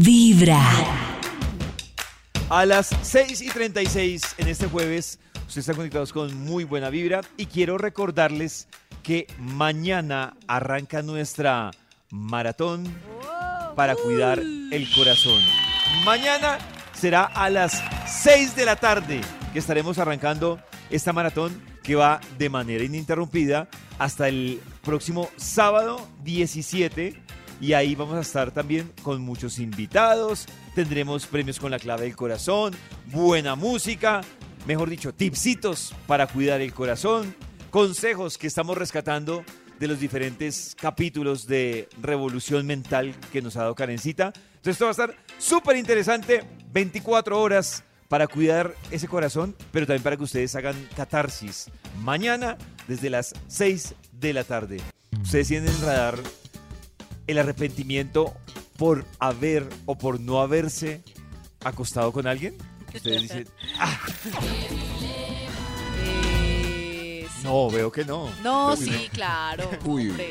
[0.00, 0.60] Vibra.
[2.48, 7.20] A las 6 y 36 en este jueves, ustedes están conectados con muy buena vibra
[7.36, 8.66] y quiero recordarles
[9.04, 11.70] que mañana arranca nuestra
[12.10, 12.92] maratón
[13.76, 15.40] para cuidar el corazón.
[16.04, 16.58] Mañana
[16.92, 19.20] será a las 6 de la tarde
[19.52, 20.58] que estaremos arrancando
[20.90, 23.68] esta maratón que va de manera ininterrumpida
[24.00, 27.22] hasta el próximo sábado 17
[27.60, 32.16] y ahí vamos a estar también con muchos invitados, tendremos premios con la clave del
[32.16, 32.74] corazón,
[33.06, 34.20] buena música,
[34.66, 37.34] mejor dicho, tipsitos para cuidar el corazón,
[37.70, 39.44] consejos que estamos rescatando
[39.78, 44.32] de los diferentes capítulos de Revolución Mental que nos ha dado Karencita.
[44.36, 50.02] Entonces esto va a estar súper interesante, 24 horas para cuidar ese corazón, pero también
[50.02, 51.70] para que ustedes hagan catarsis.
[52.02, 54.80] Mañana desde las 6 de la tarde.
[55.22, 56.18] Ustedes tienen en el radar
[57.26, 58.34] el arrepentimiento
[58.76, 61.02] por haber o por no haberse
[61.64, 62.56] acostado con alguien.
[62.94, 63.98] Ustedes dicen, "Ah,
[66.02, 67.40] Eh, sí.
[67.44, 68.28] no, veo que no.
[68.42, 69.68] No, sí, claro.
[69.84, 70.10] Uy.
[70.10, 70.30] hombre.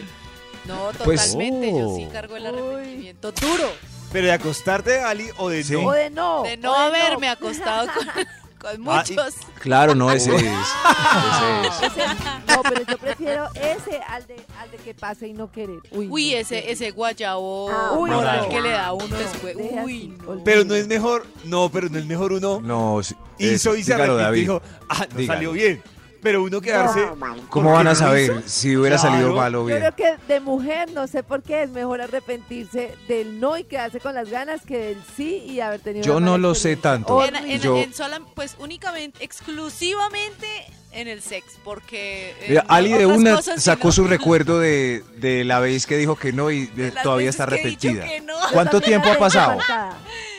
[0.66, 1.72] No, Pues- totalmente.
[1.72, 2.12] Yo sí Oh.
[2.12, 3.70] cargo el arrepentimiento duro
[4.14, 5.74] Pero de acostarte, Ali, o de Sí.
[5.74, 5.88] no.
[5.88, 6.44] O de no.
[6.44, 8.08] de no haberme acostado con,
[8.64, 9.36] con Ah, y- muchos.
[9.60, 10.44] Claro, no, ese es.
[11.84, 12.10] Ese es.
[12.48, 15.80] No, pero yo prefiero ese al de, al de que pase y no querer.
[15.92, 18.50] Uy, Uy, no, ese, ese guayabo Ah, uy, no.
[18.50, 19.56] que le da a uno No, después.
[19.84, 20.44] Uy, no.
[20.44, 22.60] Pero no es mejor, no, pero no es mejor uno.
[22.62, 25.34] No, sí, hizo eso, y se arrepintió dijo, ah, no Dígalo.
[25.34, 25.84] salió bien.
[26.24, 27.06] Pero uno quedarse.
[27.50, 29.12] ¿Cómo ¿por van a saber si hubiera Claro.
[29.16, 29.80] salido mal o Yo bien?
[29.80, 34.00] creo que de mujer, no sé por qué, es mejor arrepentirse del no y quedarse
[34.00, 37.24] con las ganas que del sí y haber tenido Yo no lo sé tanto.
[37.24, 40.48] En, en- Yo- en sola- pues únicamente, exclusivamente
[40.92, 43.92] en el sex, porque en Mira, Ali de una sacó no.
[43.92, 47.30] su recuerdo de, de la vez que dijo que no y de- De las todavía
[47.32, 48.06] está arrepentida.
[48.06, 48.34] que no.
[48.40, 49.58] Yo ¿Cuánto tiempo ha pasado?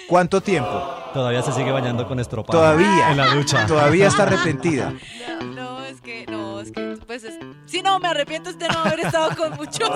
[0.08, 0.70] ¿Cuánto tiempo?
[1.14, 2.58] Todavía se sigue bañando con estropajo.
[2.58, 3.10] Todavía.
[3.10, 3.66] En la ducha.
[3.66, 4.92] Todavía está arrepentida.
[6.04, 7.34] No, es que, no, es que, pues, es,
[7.66, 9.88] si no, me arrepiento es de no haber estado con muchos.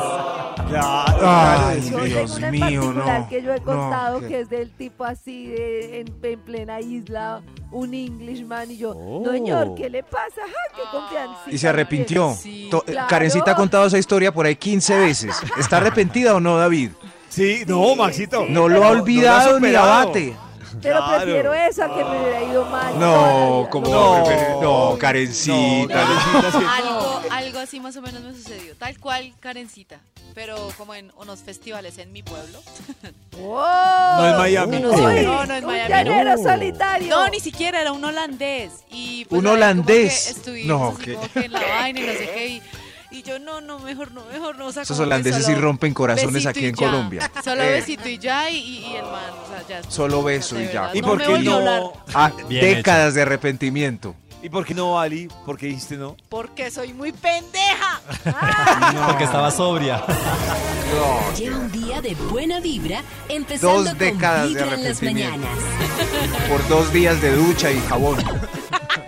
[0.68, 3.28] Claro, Ay, Yo Dios tengo una en mío, particular no.
[3.28, 7.42] que yo he No, contado que es del tipo así de en, en plena isla,
[7.70, 9.22] un Englishman y yo, Oh.
[9.24, 10.40] no señor, ¿qué le pasa?
[10.46, 11.40] ¡Ja, qué confianza!
[11.46, 12.34] Y se arrepintió.
[12.40, 12.70] Sí.
[12.86, 13.06] Claro.
[13.08, 15.36] Karencita ha contado esa historia por ahí 15 veces.
[15.58, 16.90] ¿Está arrepentida o no, David?
[17.28, 18.46] Sí, no, Maxito.
[18.48, 19.92] No lo ha olvidado ni superado.
[19.92, 20.34] abate.
[20.82, 21.22] Pero Claro.
[21.24, 22.98] prefiero eso a que me hubiera ido mal.
[22.98, 24.18] No, como No.
[24.18, 24.60] no,
[24.92, 25.54] no, Karencita.
[25.86, 26.64] No, Karencita, sí.
[26.82, 28.74] Algo, algo así más o menos me sucedió.
[28.76, 30.00] Tal cual, Karencita.
[30.34, 32.60] Pero como en unos festivales en mi pueblo.
[33.40, 34.14] ¡Oh!
[34.18, 34.76] No es Miami.
[34.76, 34.82] Uy,
[35.24, 36.36] No, no es un Miami, no.
[36.42, 37.08] solitario.
[37.08, 38.70] No, ni siquiera era un holandés.
[38.90, 40.24] Y pues, ¿Un holandés?
[40.26, 41.14] que estuvimos No, así ¿qué?
[41.14, 42.46] como que en la vaina y no sé qué.
[42.48, 42.62] Y,
[43.10, 44.66] y yo, no, no, mejor no, mejor no.
[44.66, 46.86] O sea, Esos holandeses sí solo rompen corazones besito aquí y en ya.
[46.86, 47.30] Colombia.
[47.42, 47.70] Solo Eh.
[47.72, 49.90] besito y ya, y, y- el man, o sea, ya.
[49.90, 50.90] Solo beso y ya.
[50.94, 51.92] ¿Y no por qué no?
[52.14, 54.14] Ah, décadas de arrepentimiento.
[54.40, 55.26] ¿Y por qué no, Ali?
[55.44, 56.16] ¿Por qué dijiste no?
[56.28, 58.00] Porque soy muy pendeja.
[59.08, 60.04] Porque estaba sobria.
[61.36, 65.38] Lleva un día de buena vibra, empezando Dos décadas con de Vibra en las arrepentimiento.
[65.38, 66.48] mañanas.
[66.48, 68.18] Por dos días de ducha y jabón.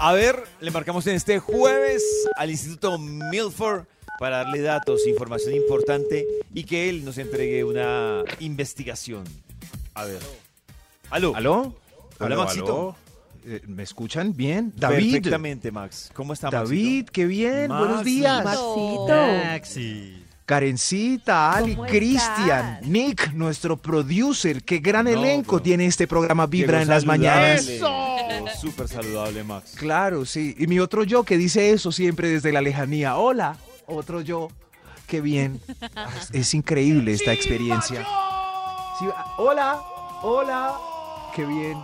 [0.00, 2.04] A ver, le marcamos en este jueves
[2.36, 3.84] al Instituto Milford
[4.20, 9.24] para darle datos, información importante y que él nos entregue una investigación.
[9.94, 10.20] A ver.
[11.10, 11.34] ¿Aló?
[11.34, 11.74] ¿Aló?
[12.20, 12.64] Hola, ¿Aló, Maxito.
[12.66, 12.96] aló?
[13.44, 14.72] Eh, ¿Me escuchan bien?
[14.76, 15.14] David.
[15.14, 16.10] Perfectamente, Max.
[16.14, 17.68] ¿Cómo está, David, qué bien.
[17.68, 17.84] Maxi.
[17.84, 18.44] Buenos días.
[18.44, 19.08] Maxito.
[19.08, 20.17] Maxi.
[20.48, 22.78] Karencita, Ali, ¿Cómo Cristian?
[22.84, 24.64] Nick, nuestro producer.
[24.64, 27.66] Qué gran No, elenco tiene este programa Vibra Llegó en las mañanas.
[27.66, 28.16] Llegó
[28.58, 29.74] Súper saludable, Max.
[29.76, 30.54] Claro, sí.
[30.56, 33.18] Y mi otro yo que dice eso siempre desde la lejanía.
[33.18, 34.48] Hola, otro yo.
[35.06, 35.60] Qué bien.
[36.18, 38.06] Es, es increíble esta experiencia.
[38.98, 39.04] Sí,
[39.36, 39.78] hola,
[40.22, 40.72] hola.
[41.36, 41.76] Qué bien.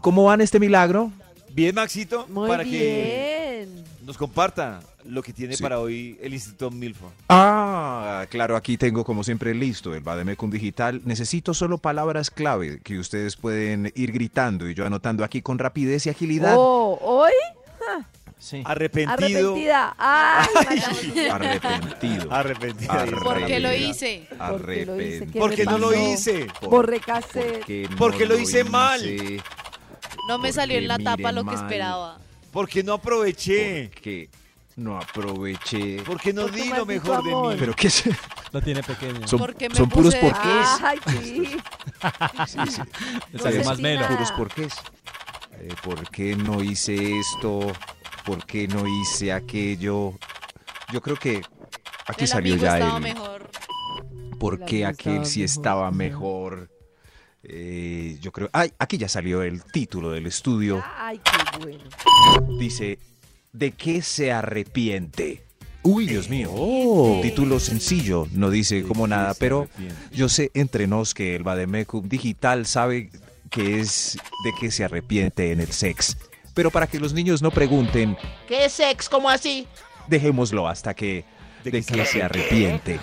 [0.00, 1.12] ¿Cómo van este milagro?
[1.54, 3.68] Bien, Maxito, Muy para que
[4.04, 5.62] nos comparta lo que tiene Sí.
[5.62, 7.12] para hoy el Instituto Milford.
[7.28, 11.00] Ah, claro, aquí tengo como siempre listo el Bademecum Digital.
[11.04, 16.06] Necesito solo palabras clave que ustedes pueden ir gritando y yo anotando aquí con rapidez
[16.06, 16.54] y agilidad.
[16.58, 17.32] Oh, ¿Hoy?
[18.36, 18.60] Sí.
[18.64, 19.52] arrepentido.
[19.52, 19.94] Arrepentida.
[19.96, 20.46] Ay,
[21.30, 22.32] Arrepentido.
[22.32, 23.06] Arrepentida.
[23.22, 24.28] ¿Por qué lo hice?
[24.36, 25.26] ¿Por qué lo hice?
[25.26, 26.46] ¿Qué ¿Por qué no lo hice?
[27.06, 27.60] Cassette.
[27.60, 29.00] Porque Porque no lo hice mal.
[30.28, 32.18] No me salió en la Porque tapa lo que esperaba.
[32.52, 33.90] Porque no aproveché.
[33.92, 34.28] Porque
[34.76, 36.02] no aproveché.
[36.04, 37.56] Porque no Por tu di lo mejor de mí.
[37.58, 38.04] Pero qué es
[38.52, 39.26] Lo tiene pequeño.
[39.28, 40.68] son, Porque me son puros porqués.
[40.82, 41.46] Ay, sí.
[42.46, 42.82] Sí, sí.
[43.32, 44.08] Le no salió más nada.
[44.08, 44.74] puros porqués.
[45.60, 47.60] Eh, ¿Por qué no hice esto?
[48.24, 50.14] ¿Por qué no hice aquello?
[50.92, 51.42] Yo creo que
[52.06, 53.50] aquí El salió amigo ya estaba el mejor.
[54.38, 56.70] por qué aquel sí estaba mejor.
[57.46, 60.82] Eh, yo creo, ay, aquí ya salió el título del estudio.
[60.96, 62.58] Ay, qué bueno.
[62.58, 62.98] Dice,
[63.52, 65.42] ¿de qué se arrepiente?
[65.82, 66.50] Uy, Dios mío.
[66.52, 67.20] Oh.
[67.22, 69.94] Título sencillo, no dice ¿De como nada, pero arrepiente?
[70.16, 73.10] yo sé entre nos que el Bademecum Digital sabe
[73.50, 76.16] que es de qué se arrepiente en el sex.
[76.54, 78.16] Pero para que los niños no pregunten,
[78.48, 79.08] ¿Qué es sex?
[79.08, 79.66] ¿Cómo así?
[80.08, 81.24] dejémoslo hasta que
[81.64, 82.98] ¿De de, qué se qué se arrepiente.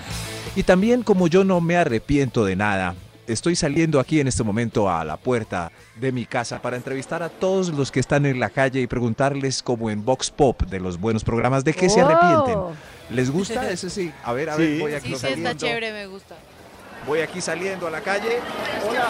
[0.55, 2.95] Y también como yo no me arrepiento de nada,
[3.33, 7.29] estoy saliendo aquí en este momento a la puerta de mi casa para entrevistar a
[7.29, 10.99] todos los que están en la calle y preguntarles como en Vox Pop de los
[10.99, 12.55] buenos programas de qué se arrepienten.
[12.57, 12.71] Oh.
[13.09, 13.69] ¿Les gusta?
[13.71, 14.11] Ese sí.
[14.23, 14.61] A ver, a Sí.
[14.63, 15.49] ver, voy aquí Sí, sí, saliendo.
[15.49, 16.35] está chévere, me gusta.
[17.07, 18.39] Voy aquí saliendo a la calle.
[18.89, 19.07] Hola,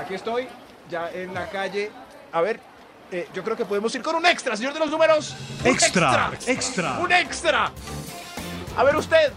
[0.00, 0.46] aquí estoy,
[0.90, 1.90] ya en la calle.
[2.32, 2.58] A ver,
[3.12, 5.36] eh, yo creo que podemos ir con un extra, señor de los números.
[5.64, 6.98] Extra, extra.
[7.00, 7.70] Un extra.
[8.76, 9.32] A ver usted,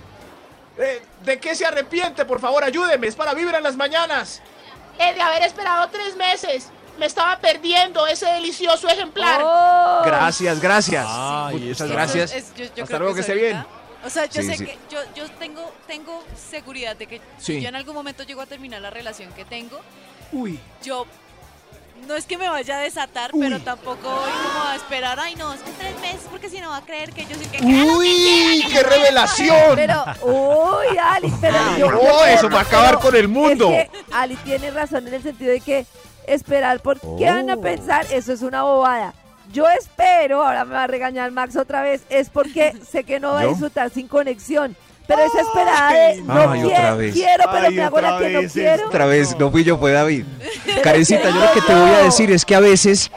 [0.78, 2.26] eh, ¿de qué se arrepiente?
[2.26, 4.42] Por favor, ayúdeme, es para vibra en las mañanas.
[5.00, 6.70] He de haber esperado tres meses.
[6.98, 9.42] Me estaba perdiendo ese delicioso ejemplar.
[9.44, 10.02] Oh.
[10.04, 11.06] Gracias, gracias.
[11.08, 12.34] Ay, Muchas gracias.
[12.34, 13.64] Es- yo- yo Hasta creo luego, que es esté bien.
[14.04, 14.66] O sea, yo Sí, sé sí.
[14.66, 17.56] que yo, yo tengo, tengo seguridad de que Sí.
[17.56, 19.80] si yo en algún momento llego a terminar la relación que tengo,
[20.32, 20.60] Uy.
[20.84, 21.06] yo
[22.08, 25.54] no es que me vaya a desatar, pero tampoco voy como a esperar, ay no,
[25.54, 28.66] es que tres meses, porque si no va a creer que yo soy que Uy,
[28.72, 29.76] qué revelación.
[29.76, 33.72] Pero, uy, Ali, pero yo, No, yo- eso va a acabar con el mundo.
[33.72, 35.86] Es que Ali tiene razón en el sentido de que
[36.28, 37.62] esperar, ¿por qué van a Oh.
[37.62, 38.06] pensar?
[38.12, 39.14] Eso es una bobada.
[39.54, 43.32] Yo espero, ahora me va a regañar Max otra vez, es porque sé que no
[43.34, 44.76] va a disfrutar sin conexión.
[45.08, 47.14] Pero esa esperada de no Ay, quiero, otra vez.
[47.14, 48.88] quiero, pero Ay, me hago la otra que no vez quiero.
[48.88, 50.26] Otra vez, no fui yo, fue David.
[50.84, 53.10] Karencita, yo lo que te voy a decir es que a veces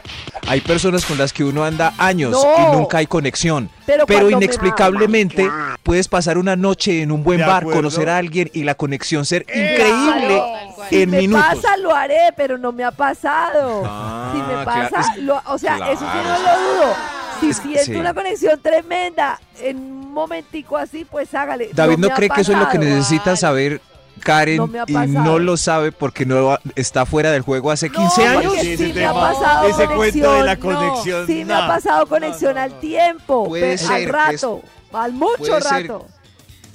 [0.47, 2.43] hay personas con las que uno anda años No.
[2.73, 3.69] y nunca hay conexión.
[3.85, 5.49] Pero Pero, cuando me inexplicablemente
[5.83, 7.79] puedes pasar una noche en un buen De bar, acuerdo.
[7.79, 9.61] conocer a alguien y la conexión ser Claro.
[9.61, 10.87] increíble Tal cual.
[10.89, 11.45] Si en me minutos.
[11.45, 13.83] pasa, lo haré, pero no me ha pasado.
[13.85, 16.23] Ah, si me claro, pasa, es- lo- o sea, eso sí claro.
[16.23, 16.95] no lo dudo.
[17.41, 17.95] Si Es que siento sí.
[17.95, 21.69] una conexión tremenda en un momentico así, pues hágale.
[21.73, 23.81] David no, cree que eso es lo que necesita saber
[24.19, 28.39] Karen No y no lo sabe porque no está fuera del juego hace 15 No,
[28.39, 28.53] años.
[28.61, 30.89] sí me ha pasado ese cuento de la conexión, no.
[30.91, 31.27] conexión.
[31.27, 34.61] Sí me ha pasado conexión al tiempo, Puede pe- ser al rato,
[34.93, 36.07] al mucho puede ser rato.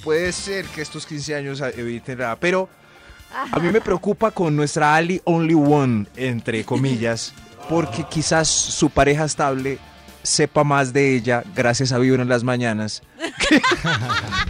[0.03, 2.35] Puede ser que estos 15 años eviten la...
[2.37, 2.69] Pero
[3.51, 7.33] a mí me preocupa con nuestra Ali Only One, entre comillas,
[7.69, 9.77] porque quizás su pareja estable
[10.27, 13.01] sepa más de ella gracias a Vibra en las mañanas
[13.49, 13.61] que,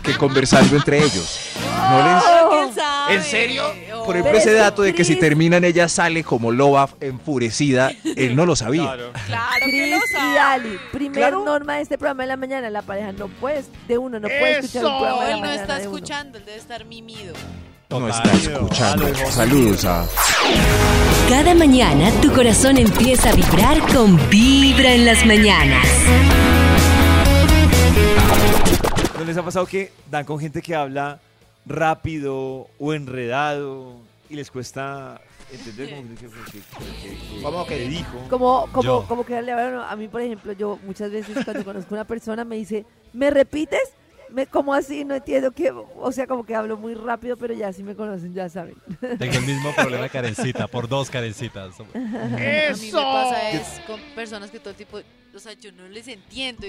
[0.03, 1.39] que conversando entre ellos.
[1.89, 2.77] ¿No les-.
[3.09, 3.63] ¿En serio?
[3.95, 4.03] Oh.
[4.05, 8.45] Por ejemplo, ese dato de que si terminan ella sale como loba enfurecida, él no
[8.45, 8.83] lo sabía.
[8.83, 9.11] Claro.
[9.27, 10.39] Claro que Cris lo y sabe.
[10.39, 11.45] Ali, primer Claro.
[11.45, 14.59] norma de este programa de la mañana, la pareja no puede, de uno no puede
[14.59, 17.33] escuchar un programa de la Él no mañana está escuchando, él debe estar mimido.
[17.89, 19.05] No está escuchando.
[19.31, 20.05] Saludos a...
[21.29, 25.87] Cada mañana tu corazón empieza a vibrar con Vibra en las mañanas.
[29.17, 31.19] ¿No les ha pasado que dan con gente que habla
[31.65, 33.95] rápido o enredado
[34.29, 35.19] y les cuesta
[35.51, 36.15] entender como que,
[36.51, 37.79] que- ¿Cómo que?
[37.87, 38.17] dijo?
[38.29, 42.05] Como, como, como que a mí, por ejemplo, yo muchas veces cuando conozco a una
[42.05, 43.93] persona me dice, ¿me repites?
[44.29, 45.05] Me, ¿Cómo así?
[45.05, 45.71] No entiendo qué.
[45.71, 48.75] O sea, como que hablo muy rápido, pero ya si me conocen, ya saben.
[49.19, 51.79] Tengo el mismo problema de Karencita, por dos Karencitas.
[51.79, 54.99] A mí me pasa es con personas que todo el tipo,
[55.33, 56.67] o sea, yo no les entiendo.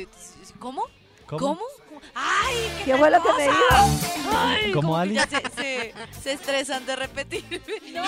[0.58, 0.82] ¿Cómo?
[1.26, 1.60] ¿Cómo?
[2.14, 2.54] ¡Ay!
[2.78, 4.30] ¿Qué, ¿Qué fue lo que me dijo?
[4.32, 5.14] Ay, ¿Cómo, como que Ali?
[5.14, 7.44] ya se, se, se estresan de repetir.
[7.84, 8.02] Y yo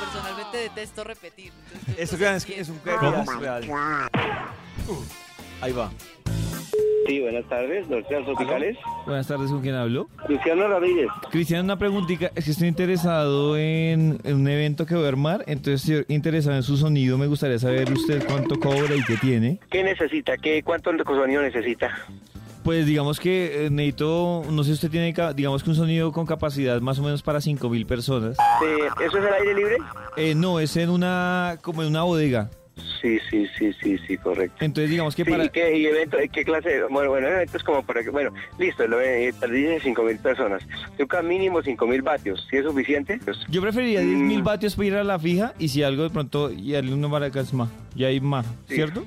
[0.00, 1.52] personalmente detesto repetir.
[1.74, 3.62] entonces, Esto no que se es, es un caso real.
[5.60, 5.90] Ahí va.
[7.06, 8.76] Sí, buenas tardes, doctor Tropicales.
[9.04, 10.08] Buenas tardes, ¿con quién hablo?
[10.28, 11.06] Luciano Ramírez.
[11.30, 12.32] Cristian, una preguntita.
[12.34, 16.56] Es que estoy interesado en, en un evento que voy a armar, entonces estoy interesado
[16.56, 17.16] en su sonido.
[17.16, 19.60] Me gustaría saber usted cuánto cobra y qué tiene.
[19.70, 20.36] ¿Qué necesita?
[20.36, 21.90] ¿Qué, ¿Cuánto sonido necesita?
[22.64, 26.26] Pues digamos que eh, necesito, no sé si usted tiene, digamos que un sonido con
[26.26, 28.36] capacidad más o menos para 5.000 personas.
[28.36, 29.76] Eh, ¿Eso es al aire libre?
[30.16, 32.50] Eh, no, es en una, como en una bodega.
[33.00, 34.56] Sí, sí, sí, sí, sí, correcto.
[34.64, 35.44] Entonces, digamos que Sí, para...
[35.44, 36.68] ¿y qué, y evento, qué clase?
[36.68, 40.62] de- Bueno, bueno, eventos como para que, bueno, listo, lo eh, dice 5 mil personas.
[40.98, 42.46] Toca mínimo 5 mil vatios.
[42.50, 43.18] ¿Sí es suficiente?
[43.24, 44.06] Pues, Yo preferiría Mm.
[44.06, 47.10] 10 mil vatios para ir a la fija y si algo de pronto y unos
[47.10, 47.70] maracas más.
[47.94, 48.74] Y ahí más, Sí.
[48.74, 49.04] ¿cierto?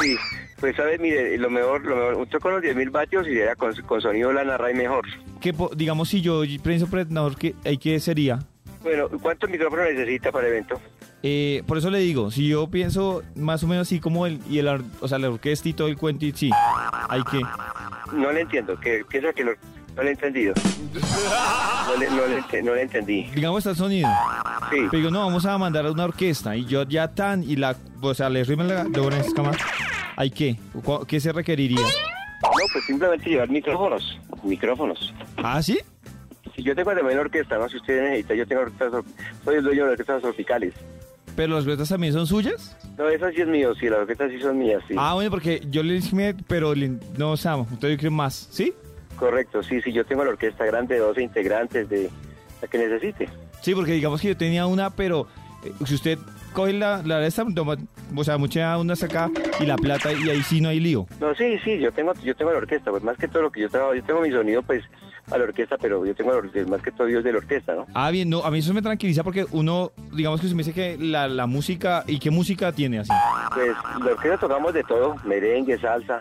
[0.00, 0.16] sí,
[0.58, 3.74] pues sabes, mire, lo mejor, lo mejor, usted con los 10 mil vatios iría con,
[3.82, 5.04] con sonido Lana Ray mejor.
[5.40, 6.88] Que digamos si yo pienso
[7.36, 8.40] que hay que sería.
[8.82, 10.80] Bueno, ¿cuántos micrófonos necesita para el evento?
[11.24, 14.58] Eh, por eso le digo, si yo pienso más o menos así como el y
[14.58, 14.66] el
[15.00, 16.50] o sea, la orquesta y todo el cuento y sí,
[17.08, 17.40] hay que
[18.12, 19.52] No le entiendo, que piensa que lo-
[19.94, 20.54] no le he entendido.
[21.86, 23.22] No le, no le ente- no le entendí.
[23.34, 24.08] digamos está el sonido.
[24.70, 27.56] Sí, Pero digo, no, vamos a mandar a una orquesta y yo ya tan y
[27.56, 28.82] la o sea, le rimen la
[29.18, 29.52] escama.
[30.16, 30.56] ¿Hay qué?
[30.84, 31.80] ¿Cu- ¿Qué se requeriría?
[31.80, 34.18] no, pues simplemente llevar micrófonos.
[34.42, 35.14] Micrófonos.
[35.36, 35.78] ¿Ah, sí?
[36.56, 39.04] Si yo tengo también orquesta, no si usted necesita, yo tengo orquestas,
[39.44, 40.74] soy el dueño de orquestas tropicales.
[41.36, 42.76] ¿Pero las orquestas también son suyas?
[42.98, 44.94] No, esas sí es mío, sí, las orquestas sí son mías, sí.
[44.98, 46.74] Ah, bueno, porque yo le dije, pero
[47.16, 48.74] no, Sam, usted yo creo más, ¿sí?
[49.16, 52.10] Correcto, sí, sí, yo tengo la orquesta grande de 12 integrantes de
[52.60, 53.28] la que necesite.
[53.60, 55.26] Sí, porque digamos que yo tenía una, pero
[55.64, 56.18] eh, si usted
[56.52, 57.76] coge la, la de esta, toma,
[58.14, 61.06] o sea, mucha una saca y la plata y ahí sí no hay lío.
[61.20, 63.60] No, sí, sí, yo tengo, yo tengo la orquesta, pues más que todo lo que
[63.62, 64.84] yo trabajo, yo tengo mi sonido, pues,
[65.30, 67.74] a la orquesta, pero yo tengo la orquesta, más que todo Dios de la orquesta,
[67.74, 67.86] ¿no?
[67.94, 70.74] Ah, bien, no, a mí eso me tranquiliza porque uno, digamos que usted me dice
[70.74, 73.12] que la, la música, ¿y qué música tiene así?
[73.54, 73.72] Pues,
[74.04, 76.20] la orquesta tocamos de todo, merengue, salsa,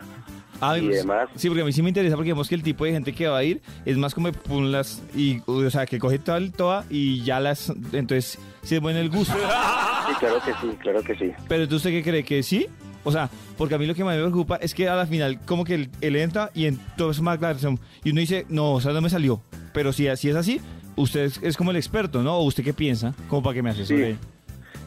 [0.64, 1.28] Ah, y pues, demás.
[1.36, 3.28] Sí, porque a mí sí me interesa porque vemos que el tipo de gente que
[3.28, 4.30] va a ir es más como
[4.62, 9.10] las y o sea, que coge toda toa y ya las entonces es bueno el
[9.10, 9.34] gusto.
[9.34, 11.32] Sí, claro que sí, claro que sí.
[11.48, 12.68] Pero ¿tú usted qué cree que sí?
[13.04, 15.40] O sea, porque a mí lo que más me preocupa es que a la final
[15.46, 18.74] como que él, él entra y en todo es más aclaración y uno dice, "No,
[18.74, 19.42] o sea, no me salió."
[19.74, 20.62] Pero si así es así,
[20.96, 22.38] usted es, como el experto, ¿no?
[22.38, 23.14] ¿O usted qué piensa?
[23.28, 24.14] Como para que me asesore.
[24.14, 24.18] Sí.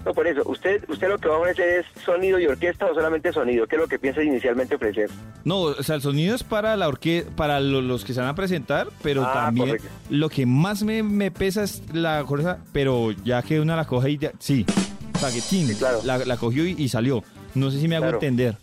[0.05, 2.95] No, por eso, ¿usted usted lo que va a ofrecer es sonido y orquesta o
[2.95, 3.67] solamente sonido?
[3.67, 5.09] ¿Qué es lo que piensa inicialmente ofrecer?
[5.45, 8.29] No, o sea, el sonido es para la orque para lo- los que se van
[8.29, 9.89] a presentar, pero Ah, también correcto.
[10.11, 14.11] lo que más me, me pesa es la cosa, pero ya que una la coge
[14.11, 14.67] y ya, sí,
[15.15, 16.01] o sea, que tin, Sí, claro.
[16.05, 17.25] la, la cogió y, y salió.
[17.55, 18.17] No sé si me hago Claro.
[18.19, 18.57] entender.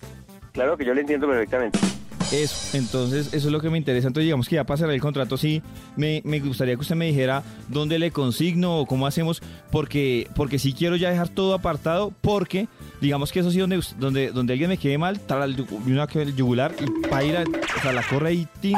[0.51, 1.79] Claro que yo le entiendo perfectamente.
[2.31, 4.07] Eso, entonces eso es lo que me interesa.
[4.07, 5.61] Entonces digamos que ya cerrar el contrato, sí,
[5.97, 10.57] me, me gustaría que usted me dijera dónde le consigno o cómo hacemos, porque porque
[10.57, 12.69] sí quiero ya dejar todo apartado, porque
[13.01, 15.19] digamos que eso sí donde donde donde alguien me quede mal,
[15.57, 18.31] yu- una que el yugular y para ir a, o sea, la corre
[18.61, 18.77] tin,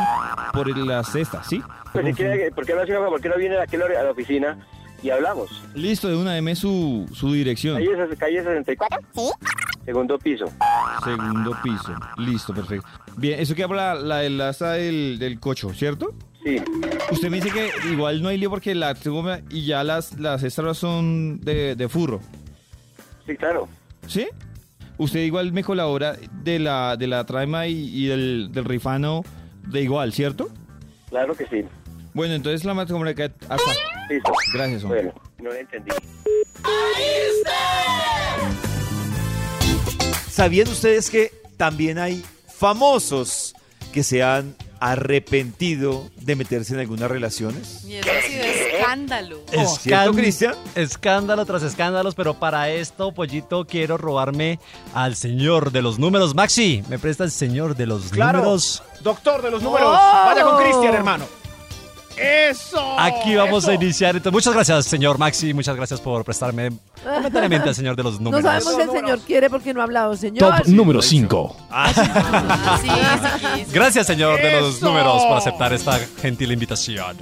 [0.51, 1.61] por la cesta, ¿sí?
[1.91, 3.05] Pues si quiere, ¿por qué no?
[3.09, 4.57] ¿Por qué no viene aquí a la oficina
[5.03, 5.49] y hablamos?
[5.75, 7.75] Listo, de una, deme su, su dirección.
[7.75, 8.99] Calle, calle 64,
[9.85, 10.45] segundo piso.
[11.03, 11.93] Segundo piso.
[12.17, 12.87] Listo, perfecto.
[13.17, 14.37] Bien, eso queda por la, del-
[14.73, 16.13] del, del cocho, ¿cierto?
[16.43, 16.57] Sí,
[17.11, 20.43] Usted me dice que igual no hay lío porque la tengo y ya las, las
[20.43, 22.19] extras son de, de furro.
[23.25, 23.67] sí, claro.
[24.07, 24.27] ¿Sí?
[24.97, 29.23] Usted igual me colabora de la, de la trama y, y del, del rifano
[29.67, 30.49] de igual, ¿cierto?
[31.09, 31.63] Claro que sí.
[32.13, 33.71] Bueno, entonces la matemática hasta.
[34.09, 34.31] Listo.
[34.53, 35.03] Gracias, hombre.
[35.03, 35.91] Bueno, no le entendí.
[40.29, 43.53] ¿Sabían ustedes que también hay famosos
[43.91, 47.83] que se han arrepentido de meterse en algunas relaciones?
[47.85, 49.39] Y eso ha sido escándalo.
[49.49, 50.55] ¿Cierto, Escan- Cristian?
[50.75, 54.59] Escándalo tras escándalos, pero para esto, Pollito, quiero robarme
[54.93, 56.33] al señor de los números.
[56.35, 58.39] Maxi, ¿me presta el señor de los Claro.
[58.39, 58.83] números?
[59.01, 59.87] Doctor de los números.
[59.89, 60.23] ¡Oh!
[60.25, 61.25] Vaya con Cristian, hermano.
[62.17, 62.99] Eso.
[62.99, 63.71] Aquí vamos eso.
[63.71, 64.15] a iniciar.
[64.15, 65.53] Entonces, muchas gracias, señor Maxi.
[65.53, 66.71] Muchas gracias por prestarme
[67.05, 68.43] momentáneamente al señor de los No números.
[68.63, 70.57] sabemos si el señor quiere porque no ha hablado, señor.
[70.57, 71.57] Top número 5.
[71.69, 72.01] Ah, sí,
[72.81, 72.89] sí,
[73.65, 73.65] sí.
[73.73, 77.17] Gracias, señor de los números, por aceptar esta gentil invitación.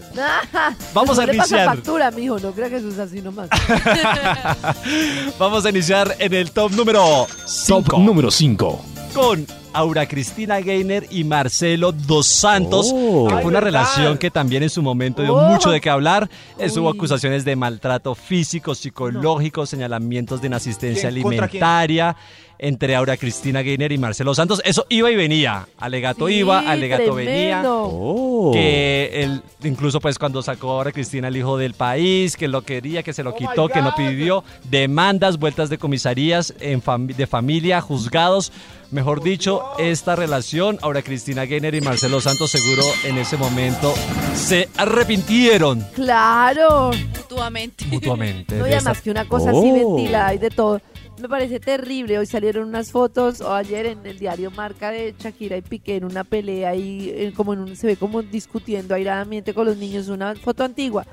[0.93, 1.65] Vamos a iniciar.
[1.65, 3.49] factura, mijo, no crea que eso es así nomás.
[5.39, 8.85] Vamos a iniciar en el top número Top 5 número 5.
[9.13, 13.27] con Aura Cristina Gainer y Marcelo Dos Santos, Oh.
[13.29, 15.49] que Ay, fue una relación que también en su momento dio Oh.
[15.49, 16.29] mucho de qué hablar.
[16.57, 16.95] Estuvo Uy.
[16.97, 22.15] acusaciones de maltrato físico, psicológico, señalamientos de inasistencia alimentaria
[22.63, 24.61] entre Aura Cristina Gainer y Marcelo Santos.
[24.63, 25.67] Eso iba y venía.
[25.79, 27.63] Alegato Sí, iba, alegato venía.
[27.65, 28.51] Oh.
[28.53, 33.01] Que él, incluso pues cuando sacó ahora Cristina el hijo del país, que lo quería,
[33.01, 37.25] que se lo Oh quitó, que no pidió, demandas, vueltas de comisarías en fam- de
[37.25, 38.51] familia, juzgados.
[38.91, 43.93] Mejor dicho, esta relación, ahora Cristina Gainer y Marcelo Santos seguro en ese momento
[44.35, 46.91] se arrepintieron Claro.
[47.17, 47.85] Mutuamente.
[47.85, 48.55] mutuamente.
[48.57, 49.95] No, y además que una cosa así Oh.
[49.95, 50.81] ventilada y de todo.
[51.21, 52.17] Me parece terrible.
[52.17, 56.05] Hoy salieron unas fotos, o ayer en el diario Marca de Shakira y Piqué en
[56.05, 60.33] una pelea y como en un, se ve como discutiendo airadamente con los niños, una
[60.35, 61.05] foto antigua.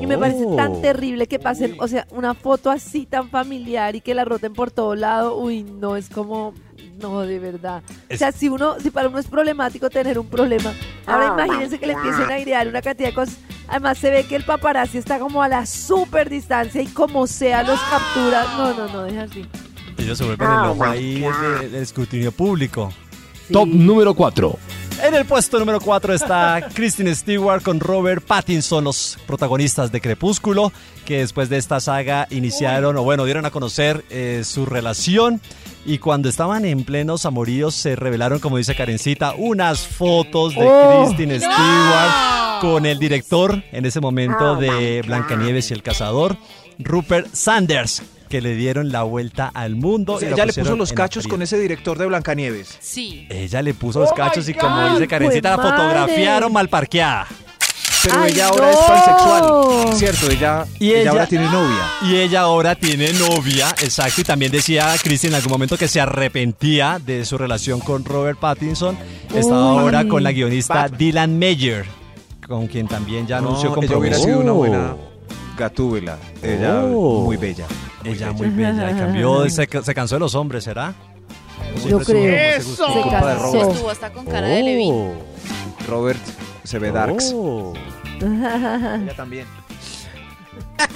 [0.00, 0.54] Y me parece Oh.
[0.54, 4.52] tan terrible que pasen, o sea, una foto así tan familiar y que la roten
[4.52, 5.36] por todo lado.
[5.38, 6.52] Uy, no, es como,
[7.00, 7.82] no, de verdad.
[8.12, 10.72] O sea, si uno, si para uno es problemático tener un problema,
[11.06, 13.36] ahora imagínense que le empiecen a airear una cantidad de cosas.
[13.68, 17.62] Además se ve que el paparazzi está como a la super distancia y como sea
[17.62, 18.44] los captura.
[18.56, 19.44] No, no, no, deja así.
[19.98, 22.92] Ellos se vuelven el ojo ahí de- del escrutinio público.
[23.52, 24.58] Top número 4.
[25.02, 30.72] En el puesto número 4 está Kristen Stewart con Robert Pattinson, los protagonistas de Crepúsculo,
[31.04, 35.40] que después de esta saga iniciaron, o bueno, dieron a conocer eh, su relación.
[35.84, 41.06] Y cuando estaban en plenos amoríos, se revelaron, como dice Karencita, unas fotos de Oh,
[41.06, 46.36] Kristen Stewart con el director en ese momento de Blancanieves y el Cazador,
[46.78, 50.14] Rupert Sanders, que le dieron la vuelta al mundo.
[50.14, 52.76] O sea, y ella le puso los cachos con ese director de Blancanieves.
[52.80, 53.26] Sí.
[53.30, 55.76] Ella le puso los Oh cachos my y como dice Karencita, la ¡Jue madre!
[55.78, 57.26] fotografiaron mal parqueada.
[58.04, 59.94] Pero ¡Ay, ella ahora es pansexual.
[59.96, 60.30] ¿Cierto?
[60.30, 61.82] Ella, Y ella ella- ahora tiene novia.
[62.02, 64.20] Y ella ahora tiene novia, exacto.
[64.20, 68.38] Y también decía Kristen en algún momento que se arrepentía de su relación con Robert
[68.38, 68.96] Pattinson.
[69.34, 69.78] Estaba Uy.
[69.80, 70.98] ahora con la guionista Batman.
[70.98, 71.86] Dylan Meyer,
[72.46, 74.24] con quien también ya anunció No, ella hubiera compromiso.
[74.24, 74.56] sido una Oh.
[74.56, 74.94] buena
[75.56, 76.18] gatúbela.
[76.42, 77.22] Ella Oh.
[77.24, 77.66] muy bella.
[78.04, 78.90] Ella muy bella.
[78.92, 80.94] Y cambió, se, se cansó de los hombres, ¿será?
[81.86, 82.56] Yo creo.
[82.56, 82.76] Eso.
[82.76, 82.82] Se.
[82.92, 83.70] Robert.
[83.72, 84.94] Estuvo hasta con cara de Levin.
[84.94, 85.14] Oh.
[85.88, 86.20] Robert
[86.68, 87.32] se ve darks.
[87.34, 87.72] Oh.
[88.20, 89.46] Ella también.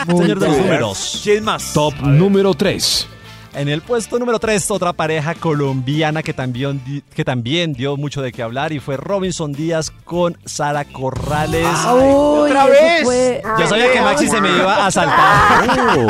[0.06, 1.20] Señor de los números.
[1.24, 1.72] ¿Quién más?
[1.72, 3.08] Top número 3.
[3.54, 6.80] En el puesto número 3, otra pareja colombiana que también,
[7.14, 11.66] que también dio mucho de qué hablar y fue Robinson Díaz con Sara Corrales.
[11.92, 12.00] Uy,
[12.48, 13.02] ¿Otra vez?
[13.04, 15.68] fue- Yo sabía que Maxi se me iba a saltar.
[15.92, 16.06] Oh.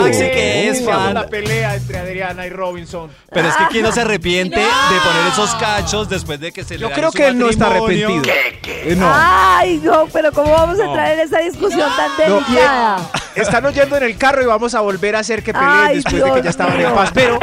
[0.00, 1.14] Maxi que es fan.
[1.14, 3.10] La pelea entre Adriana y Robinson.
[3.32, 4.66] Pero es que quién no se arrepiente de
[5.04, 8.22] poner esos cachos después de que se le Yo creo que él no está arrepentido.
[8.24, 9.10] Eh, no.
[9.12, 13.10] Ay, no, pero ¿cómo vamos a entrar en esa discusión tan No, delicada?
[13.34, 16.22] Están oyendo en el carro y vamos a volver a hacer que peleen Ay, después
[16.24, 16.88] de que ya estaban mío.
[16.88, 17.10] en paz.
[17.14, 17.38] Pero,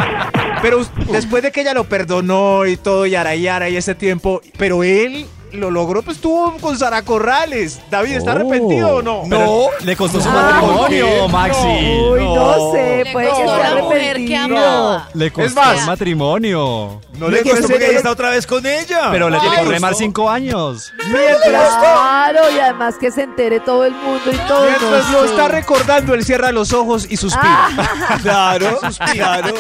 [0.62, 4.42] pero después de que ella lo perdonó y todo, yara y yara y ese tiempo,
[4.58, 7.80] pero él lo logró, pues estuvo con Sara Corrales.
[7.90, 8.36] David, ¿está Oh.
[8.36, 9.24] arrepentido o no?
[9.26, 11.28] No, le costó su Ay, matrimonio.
[11.30, 11.68] Maxi.
[11.68, 14.58] Uy, no sé, Le puede que costó esté la mujer que arrepentido.
[14.58, 15.10] amaba.
[15.14, 17.02] Le costó Es más, el matrimonio.
[17.18, 19.10] No le Le costó porque que- ella está otra vez con ella.
[19.12, 20.94] Pero le Ay, tiene que remar cinco años.
[21.00, 24.66] Claro, y además que se entere todo el mundo y todo.
[24.66, 27.70] Mientras lo está recordando, él cierra los ojos y suspira.
[28.22, 28.80] Claro,
[29.14, 29.54] claro.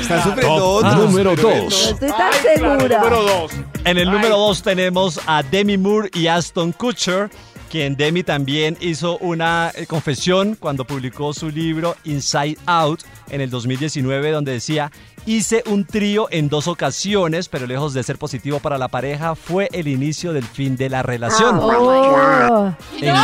[0.00, 0.96] Está sufriendo otros.
[0.96, 1.60] número pero 2.
[1.60, 2.98] No estoy tan Ay, claro, segura.
[2.98, 3.52] número dos.
[3.84, 7.30] En el número 2 tenemos a Demi Moore y Aston Kutcher,
[7.70, 13.48] quien Demi también hizo una eh, confesión cuando publicó su libro Inside Out en el
[13.50, 14.90] 2019, donde decía,
[15.24, 19.68] hice un trío en dos ocasiones, pero lejos de ser positivo para la pareja, fue
[19.72, 21.58] el inicio del fin de la relación.
[21.62, 22.74] Oh.
[23.00, 23.14] En-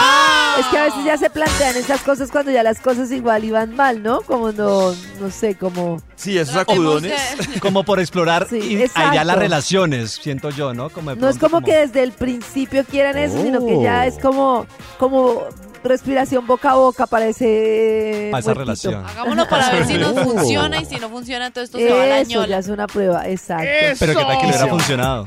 [0.59, 3.75] Es que a veces ya se plantean esas cosas cuando ya las cosas igual iban
[3.77, 4.23] mal, ¿no?
[4.23, 6.01] Como no, no sé, como...
[6.15, 7.13] Sí, esos de-
[7.61, 10.89] como por explorar Sí, y airear las relaciones, siento yo, ¿no?
[10.89, 14.09] Como de No es como que desde el principio quieran eso, sino que ya Oh.
[14.09, 14.36] es como,
[14.99, 15.45] como
[15.85, 19.05] respiración boca a boca para ese Para esa relación.
[19.07, 22.07] Hagámoslo para ver si nos funciona y si no funciona, entonces esto se va a
[22.07, 22.59] la Eso ya ñola.
[22.59, 23.65] es una prueba, exacto.
[23.65, 23.97] Eso.
[24.01, 25.25] Pero que tal que le hubiera funcionado.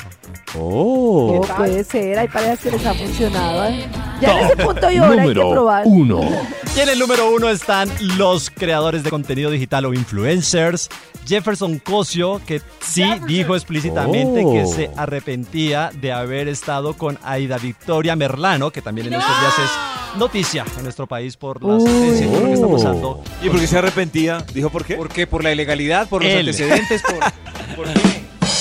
[0.57, 1.39] Oh.
[1.41, 3.65] Oh, puede ser, hay parejas que les ha funcionado.
[3.65, 3.87] ¿eh?
[4.21, 5.83] Ya en ese punto y ahora hay que Número probar.
[5.85, 6.21] 1.
[6.79, 10.87] Y en el número uno están los creadores de contenido digital o influencers.
[11.27, 14.53] Jefferson Cosio, que sí dijo explícitamente Oh.
[14.53, 19.53] que se arrepentía de haber estado con Aida Victoria Merlano, que también en estos días
[19.59, 22.71] es noticia en nuestro país por la sentencia y por lo que está Oh.
[22.77, 23.23] pasando.
[23.43, 24.45] ¿Y por qué se arrepentía?
[24.53, 24.95] ¿Dijo por qué?
[24.95, 25.27] ¿Por qué?
[25.27, 26.07] ¿Por la ilegalidad?
[26.07, 26.39] ¿Por los Él.
[26.47, 27.01] antecedentes?
[27.01, 28.18] ¿Por, por qué?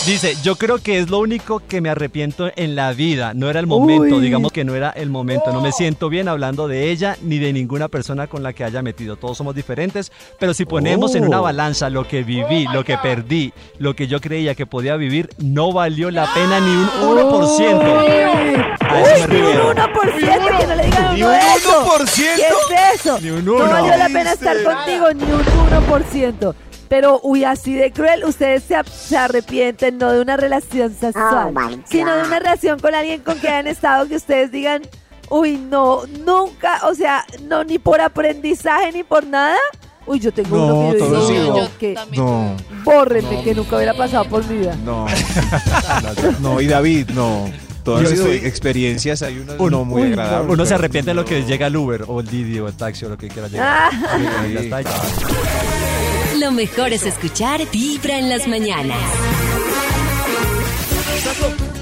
[0.09, 3.35] Dice, yo creo que es lo único que me arrepiento en la vida.
[3.35, 4.23] No era el momento, Uy.
[4.23, 5.53] digamos que no era el momento.
[5.53, 8.81] No me siento bien hablando de ella ni de ninguna persona con la que haya
[8.81, 9.17] metido.
[9.17, 11.43] Todos somos diferentes, pero si ponemos en una Oh.
[11.45, 15.73] balanza lo que viví, lo que perdí, lo que yo creía que podía vivir, no
[15.75, 17.99] valió la pena ni un 1%.
[18.81, 19.71] A eso me Uy, ni un refiero.
[19.75, 21.85] 1%, que no le digan ¡Ni uno un eso.
[21.99, 22.15] 1%!
[22.15, 23.21] ¿Qué es eso?
[23.21, 23.69] Ni un No uno.
[23.69, 26.55] valió la pena estar contigo, ni un 1%.
[26.89, 31.53] Pero, uy, así de cruel, ustedes se, se arrepienten no de una relación sexual,
[31.89, 34.83] sino de una relación con alguien con quien han estado que ustedes digan,
[35.29, 39.57] uy, no, nunca, o sea, no, ni por aprendizaje ni por nada.
[40.07, 41.95] Uy, yo tengo No, uno que yo digo, sí, no, yo que.
[42.17, 44.75] No, bórrenme, que nunca hubiera pasado por mi vida.
[44.83, 45.05] no.
[46.41, 47.51] No, y David, no.
[47.85, 50.51] Todas estoy- experiencias, hay unas Un- no muy uy, agradables.
[50.51, 53.05] Uno se arrepiente de lo que llega el Uber o el Didi o el taxi
[53.05, 53.91] o lo que quiera llegar.
[53.93, 54.41] Ah.
[54.43, 54.91] Ahí ya está, ya.
[56.41, 58.99] Lo mejor es escuchar Vibra en las mañanas.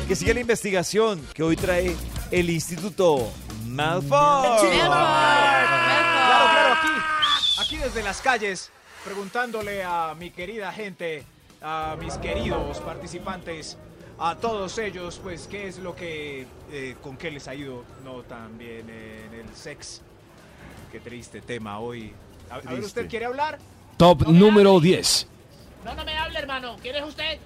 [0.08, 1.94] Que siga la investigación que hoy trae
[2.30, 3.30] el Instituto
[3.66, 4.08] Malfoy.
[4.08, 4.88] Claro,
[6.08, 6.88] claro, aquí,
[7.60, 8.70] aquí desde las calles,
[9.04, 11.24] preguntándole a mi querida gente,
[11.60, 13.76] a mis queridos participantes,
[14.18, 18.22] a todos ellos, pues, qué es lo que, eh, con qué les ha ido no
[18.22, 20.00] tan bien en el sex.
[20.90, 22.14] Qué triste tema hoy.
[22.48, 22.80] A, a ver.
[22.80, 23.58] ¿usted quiere hablar?
[23.96, 25.26] Top número 10.
[25.84, 26.76] No, no me hable, hermano.
[26.82, 27.38] ¿Quién es usted?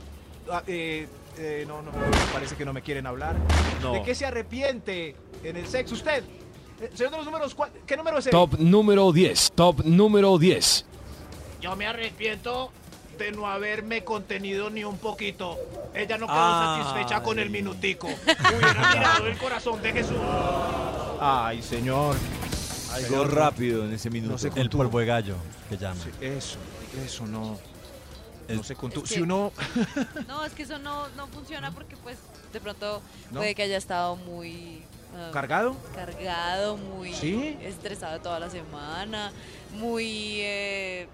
[0.50, 1.06] Ah, eh,
[1.38, 1.90] eh, no, no,
[2.32, 3.36] parece que no me quieren hablar.
[3.82, 3.92] No.
[3.92, 6.24] ¿De qué se arrepiente en el sexo usted?
[6.80, 8.32] Eh, señor de los números, ¿cuál- ¿qué número es el?
[8.32, 9.52] Top número 10.
[9.54, 10.86] Top número 10.
[11.60, 12.72] Yo me arrepiento
[13.18, 15.56] de no haberme contenido ni un poquito.
[15.94, 16.82] Ella no quedó Ay.
[16.82, 18.08] satisfecha con el minutico.
[18.08, 20.16] Hubiera mirado el corazón de Jesús.
[21.20, 22.16] Ay, señor.
[22.92, 24.48] Algo rápido en ese minuto.
[24.48, 25.36] No El polvo de gallo,
[25.68, 26.00] que llama.
[26.02, 26.58] Sí, eso,
[27.04, 27.58] eso no.
[28.48, 29.04] No se contuvo.
[29.04, 29.52] Es Si uno.
[30.28, 32.18] No, es que eso no, no funciona porque pues
[32.52, 33.00] de pronto
[33.30, 33.40] ¿No?
[33.40, 34.82] puede que haya estado muy
[35.16, 35.76] ah, ¿Cargado?
[35.94, 37.56] cargado, muy ¿Sí?
[37.62, 39.30] estresado toda la semana,
[39.78, 41.06] muy eh,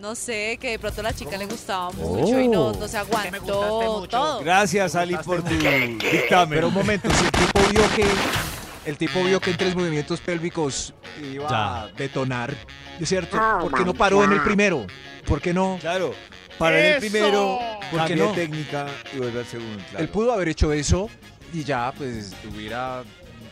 [0.00, 2.98] no sé, que de pronto a la chica le gustaba mucho y no, no se
[2.98, 4.40] aguantó todo.
[4.40, 6.48] Gracias, Ali, por tu dictamen.
[6.48, 8.06] Pero un momento, si el tipo vio que.
[8.84, 10.92] El tipo vio que en tres movimientos pélvicos
[11.22, 11.82] iba Ya.
[11.84, 12.52] a detonar.
[13.00, 13.38] ¿Es cierto?
[13.60, 14.86] ¿Por qué no paró en el primero?
[15.26, 15.78] ¿por qué no?
[15.80, 16.14] Claro,
[16.58, 17.00] para el ¡Eso!
[17.00, 17.58] primero,
[17.92, 18.32] ¿Por qué cambia no?
[18.32, 19.78] técnica y vuelve al segundo.
[19.90, 20.04] claro.
[20.04, 21.08] Él pudo haber hecho eso
[21.54, 23.04] y ya, pues, hubiera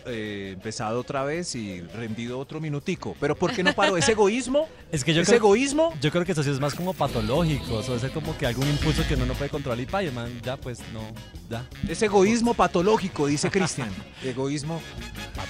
[0.06, 3.16] eh, empezado otra vez y rendido otro minutico.
[3.20, 3.96] Pero ¿por qué no paró?
[3.96, 4.68] ¿Es egoísmo?
[4.90, 5.94] Es que yo ¿Es creo, egoísmo?
[6.00, 7.74] yo creo que eso sí es más como patológico.
[7.74, 10.40] O sea, es como que algún impulso que uno no puede controlar y pa, man,
[10.42, 11.00] ya pues no,
[11.48, 11.66] ya.
[11.88, 13.90] Es egoísmo patológico, dice Cristian.
[14.24, 14.80] egoísmo.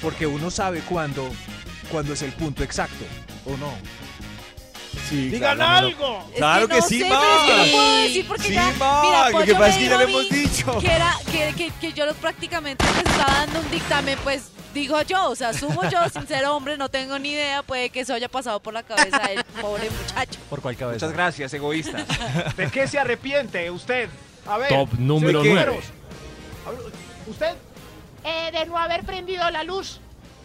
[0.02, 1.28] Porque uno sabe cuándo,
[1.90, 3.04] cuándo es el punto exacto,
[3.46, 3.72] ¿o no?
[5.08, 6.24] Sí, ¡Digan claro, algo!
[6.32, 8.66] Es Claro que no sí, sé, pero es que no puedo decir porque Sí, ya,
[8.70, 10.78] mira, lo que Pollo pasa es que ya mí hemos dicho.
[10.78, 15.02] Que, era, que, que, que yo lo- prácticamente pues, estaba dando un dictamen, pues digo
[15.02, 18.14] yo, o sea, asumo yo, sin ser hombre, no tengo ni idea, puede que eso
[18.14, 20.38] haya pasado por la cabeza del pobre muchacho.
[20.48, 21.06] ¿Por cuál cabeza?
[21.06, 22.04] Muchas gracias, egoístas.
[22.56, 24.08] ¿De qué se arrepiente usted?
[24.46, 24.68] A ver.
[24.68, 25.54] Top número ¿de qué?
[25.54, 25.80] 9.
[26.66, 26.80] A ver,
[27.26, 27.54] ¿Usted?
[28.24, 30.00] Eh, de no haber prendido la luz.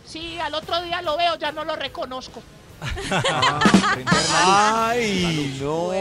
[0.06, 2.42] Sí, al otro día lo veo, ya no lo reconozco.
[2.82, 5.92] Ah, Ay, no.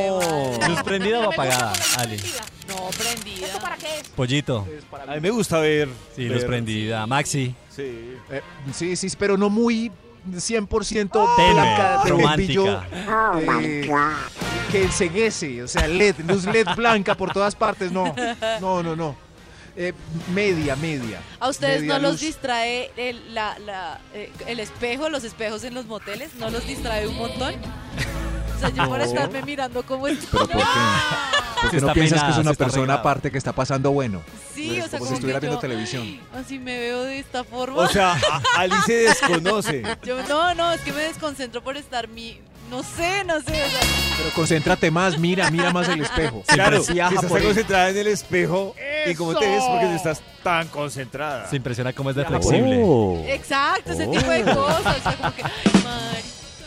[0.69, 2.23] ¿Luz prendida o apagada, prendida.
[2.69, 3.47] No, prendida.
[3.47, 4.09] ¿Esto para qué es?
[4.11, 4.67] Pollito.
[5.07, 5.89] A mí me gusta ver.
[6.17, 7.07] Sí, luz ver- prendida.
[7.07, 7.55] Maxi.
[7.71, 8.17] Sí.
[8.31, 8.41] Eh,
[8.73, 9.91] sí, sí, pero no muy
[10.31, 12.87] 100% Tenue, blanca de brillo, romántica.
[13.61, 13.91] eh,
[14.71, 18.15] que enseguece, o sea, LED, luz LED blanca por todas partes, no,
[18.61, 19.17] no, no, no.
[19.77, 19.93] Eh,
[20.33, 21.21] media, media.
[21.41, 25.75] ¿A ustedes Media no los distrae el, la, la, eh, el espejo, los espejos en
[25.75, 26.35] los moteles?
[26.37, 27.55] ¿No los distrae un montón?
[28.57, 30.29] O sea, yo por estarme mirando cómo estoy.
[30.31, 30.65] ¿Pero por qué?
[31.61, 34.23] ¿Por Si qué no piensas que es una persona aparte que está pasando bueno?
[34.55, 36.21] Sí, Pues, o sea, como como si estuviera que viendo yo, televisión.
[36.35, 37.79] Así me veo de esta forma.
[37.83, 38.17] O sea,
[38.57, 39.83] Ali se desconoce.
[40.05, 42.41] Yo, no, no, es que me desconcentro por estar mi...
[42.70, 43.50] No sé, no sé.
[43.53, 43.81] O sea,
[44.18, 46.42] Pero concéntrate más, mira, mira más el espejo.
[46.46, 48.74] Claro, ajá, estás concentrada en el espejo.
[49.07, 49.62] ¿Y cómo te ves?
[49.68, 51.48] Porque estás tan concentrada.
[51.48, 53.33] Se impresiona cómo es de Ya, flexible.
[53.35, 54.96] exacto, ese tipo de cosas.
[54.98, 55.79] O sea, como que, Marito,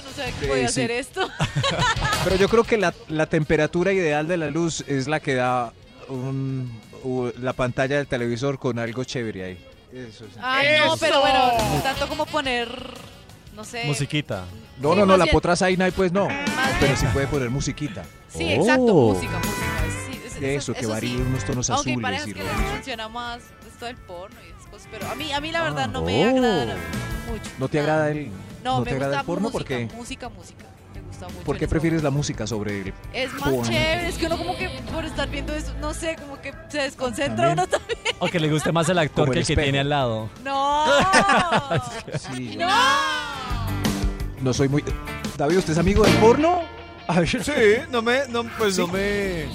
[0.04, 0.82] no sabía que Sí, podía sí.
[0.82, 1.30] hacer esto.
[2.24, 5.74] Pero yo creo que la, la temperatura ideal de la luz es la que da
[6.10, 9.66] un- u- la pantalla del televisor con algo chévere ahí.
[9.94, 10.40] Eso sí.
[10.42, 12.70] Ay, no, pero bueno, tanto como poner,
[13.58, 13.84] no sé.
[13.86, 14.46] Musiquita.
[14.80, 16.28] No, Sí, no, no, la bien- potra Zaina pues no.
[16.80, 18.04] Pero sí puede poner musiquita.
[18.30, 19.14] Sí, exacto, Oh.
[19.14, 20.38] música, música.
[20.38, 21.24] Es- Eso, que varíe sí.
[21.28, 22.72] unos tonos Aunque azules parejas y que les rojos.
[22.72, 25.88] funciona más esto del porno y esas cosas, pero a mí, a mí la verdad
[25.90, 26.04] no Ah.
[26.04, 26.30] me Oh.
[26.30, 26.76] agrada
[27.28, 27.50] mucho.
[27.58, 28.28] ¿No te agrada el,
[28.64, 29.50] No, no me te agrada gusta el porno?
[29.50, 29.96] música, ¿Por qué?
[29.96, 30.66] música, música.
[30.94, 31.40] Me gusta mucho.
[31.44, 33.64] ¿Por qué prefieres la música sobre el Es más porno?
[33.64, 36.78] chévere, es que uno como que por estar viendo eso, no sé, como que se
[36.84, 37.54] desconcentra También.
[37.54, 37.98] uno también.
[38.20, 40.30] O que le guste más el actor Como que el el que tiene al lado.
[40.44, 40.86] No.
[42.36, 42.68] Sí, no.
[44.42, 44.84] No soy muy...
[45.38, 46.62] David, ¿usted es amigo del porno?
[47.08, 47.52] A ver, Sí,
[47.90, 49.46] no me, no, pues no me,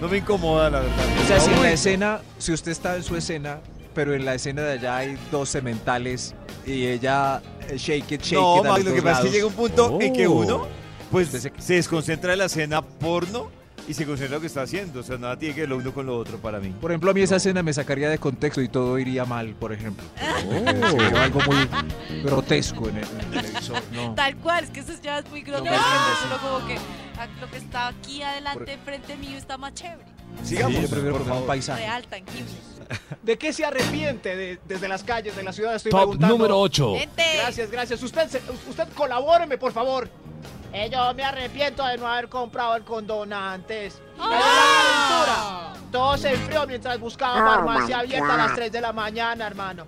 [0.00, 1.04] no me incomoda, la verdad.
[1.22, 3.60] O sea, si en la escena, si usted está en su escena,
[3.94, 6.34] pero en la escena de allá hay dos sementales
[6.66, 8.64] y ella eh, shake it, shake No, it.
[8.64, 10.32] los lo que pasa es que llega un punto en que Oh.
[10.32, 10.66] uno,
[11.12, 13.50] pues, se desconcentra de la escena porno
[13.88, 15.00] y se concentra en lo que está haciendo.
[15.00, 16.74] O sea, nada tiene que ver lo uno con lo otro para mí.
[16.80, 19.72] Por ejemplo, a mí esa escena me sacaría de contexto y todo iría mal, por
[19.72, 20.04] ejemplo.
[20.90, 23.82] Se vio algo muy grotesco en el, en el televisor.
[23.92, 24.14] No.
[24.14, 25.76] Tal cual, es que eso ya es muy grotesco.
[26.30, 26.76] No, como que
[27.40, 30.04] lo que está aquí adelante, enfrente mío, está más chévere.
[30.42, 31.46] Sigamos, yo prefiero por un favor.
[31.46, 31.82] paisaje.
[31.82, 32.50] Real, tangible.
[33.22, 35.74] ¿De qué se arrepiente de- desde las calles de la ciudad?
[35.76, 36.36] Estoy Top preguntando.
[36.36, 36.94] número 8.
[36.98, 37.22] Gente.
[37.38, 38.02] Gracias, gracias.
[38.02, 38.28] Usted,
[38.68, 40.08] usted colabóreme, por favor.
[40.72, 44.00] Eh, yo me arrepiento de no haber comprado el condón antes.
[44.18, 45.72] La calentura.
[45.90, 49.86] Todo se enfrió mientras buscaba farmacia abierta a las 3 de la mañana, hermano.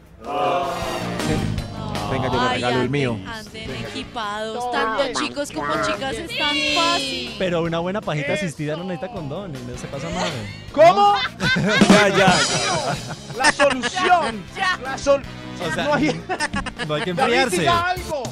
[2.11, 3.19] Venga, yo le Ay, regalo el anden- mío.
[3.29, 7.35] Anden equipados, tanto chicos como chicas, es tan fácil.
[7.39, 10.27] Pero una buena pajita asistida no necesita condón y no se pasa nada.
[10.73, 11.15] ¿Cómo?
[11.91, 12.35] Ya, ya.
[13.37, 14.43] La solución.
[14.83, 15.23] La sol
[15.69, 16.23] O sea, no hay...
[16.87, 17.59] no hay que David, enfriarse.
[17.59, 18.23] diga algo.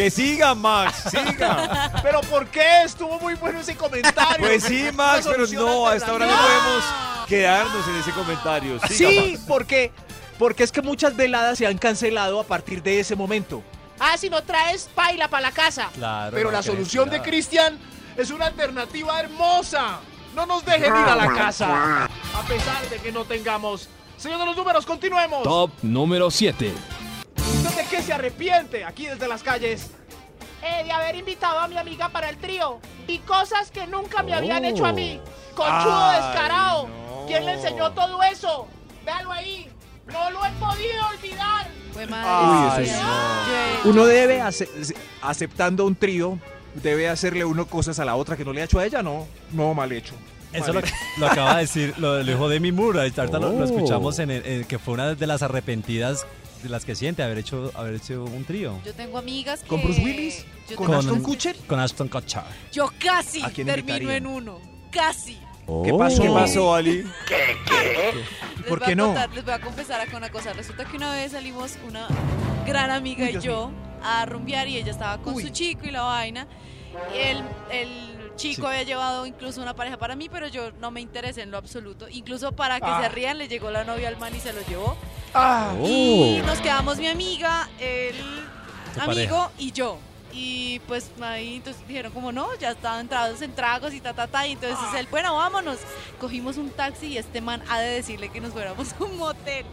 [0.00, 1.92] Que siga, Max, siga.
[2.02, 2.84] Pero ¿por qué?
[2.84, 4.46] Estuvo muy bueno ese comentario.
[4.46, 6.84] Pues sí, Max, pero no, a esta hora no podemos
[7.28, 8.80] quedarnos en ese comentario.
[8.88, 9.44] Siga, Sí, Max.
[9.46, 9.92] porque,
[10.38, 13.62] porque es que muchas veladas se han cancelado a partir de ese momento.
[13.98, 15.90] Ah, si no traes paila para la casa.
[15.92, 17.20] Claro, Pero no, la solución de.
[17.20, 17.78] Cristian
[18.16, 19.98] es una alternativa hermosa.
[20.34, 22.04] No nos dejen ir a la casa.
[22.06, 23.90] A pesar de que no tengamos.
[24.16, 25.42] Señor de los números, continuemos.
[25.42, 26.72] Top número 7.
[27.70, 29.90] ¿Usted de qué se arrepiente aquí desde las calles?
[30.62, 32.80] Eh, de haber invitado a mi amiga para el trío.
[33.06, 35.20] Y cosas que nunca me habían hecho a mí.
[35.54, 36.88] Conchudo Ay, descarado.
[36.88, 37.26] no.
[37.26, 38.66] ¿Quién le enseñó todo eso?
[39.04, 39.68] Véalo ahí.
[40.12, 41.68] No lo he podido olvidar.
[41.92, 42.84] Fue Uy, madre.
[42.84, 43.00] eso es-
[43.84, 44.68] Yo- Uno debe, ace-
[45.22, 46.38] aceptando un trío,
[46.74, 49.26] debe hacerle uno cosas a la otra que no le ha hecho a ella, no,
[49.52, 50.14] no mal hecho.
[50.52, 50.80] Eso lo,
[51.18, 52.98] lo acaba de decir, lo dijo Demi Moore.
[53.00, 53.64] Ahorita lo, lo Oh.
[53.64, 56.26] escuchamos en, el- en que fue una de las arrepentidas
[56.62, 58.78] de las que siente haber hecho, haber hecho un trío.
[58.84, 59.68] Yo tengo amigas que...
[59.68, 60.44] ¿Con Bruce Willis?
[60.68, 61.56] Yo, ¿Con tengo- Ashton Kutcher?
[61.66, 62.42] Con Ashton Kutcher.
[62.72, 64.16] yo casi ¿A quién termino invitarían?
[64.16, 64.60] en uno.
[64.90, 65.38] Casi.
[65.84, 66.22] ¿Qué pasó?
[66.22, 67.04] ¿Qué pasó, Ali?
[67.04, 69.06] Les ¿Por voy qué a no?
[69.06, 70.52] contar- les voy a confesar acá una cosa.
[70.52, 72.08] Resulta que una vez salimos una
[72.66, 73.70] gran amiga Uy, y yo
[74.02, 75.44] a rumbear y ella estaba con Uy.
[75.44, 76.46] su chico y la vaina.
[77.14, 77.38] El,
[77.70, 78.09] el
[78.40, 78.66] chico Sí.
[78.68, 82.08] había llevado incluso una pareja para mí, pero yo no me interesé en lo absoluto.
[82.08, 83.00] Incluso para que Ah.
[83.02, 84.96] se rían, le llegó la novia al man y se lo llevó.
[85.34, 88.14] Ah, Y nos quedamos mi amiga, el
[88.94, 89.50] Tu amigo pareja.
[89.58, 89.98] y yo.
[90.32, 94.26] Y pues ahí entonces dijeron como no, ya estaban entrados en tragos y ta ta
[94.28, 94.46] ta.
[94.46, 95.78] Y entonces él, bueno, vámonos.
[96.20, 99.66] Cogimos un taxi y este man ha de decirle que nos fuéramos a un motel.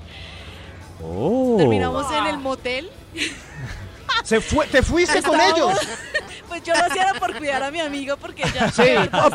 [1.58, 2.90] Terminamos en el motel.
[4.24, 5.78] Se fue, ¿Te fuiste con ellos?
[6.48, 8.84] Pues yo lo hacía era por cuidar a mi amiga porque ella Sí,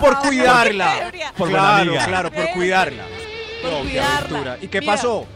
[0.00, 1.10] por cuidarla.
[1.36, 2.06] Por claro, amiga.
[2.06, 3.04] claro, por cuidarla.
[3.62, 4.16] Por No, qué cuidarla.
[4.18, 4.58] aventura.
[4.62, 5.26] ¿Y qué Mira, pasó?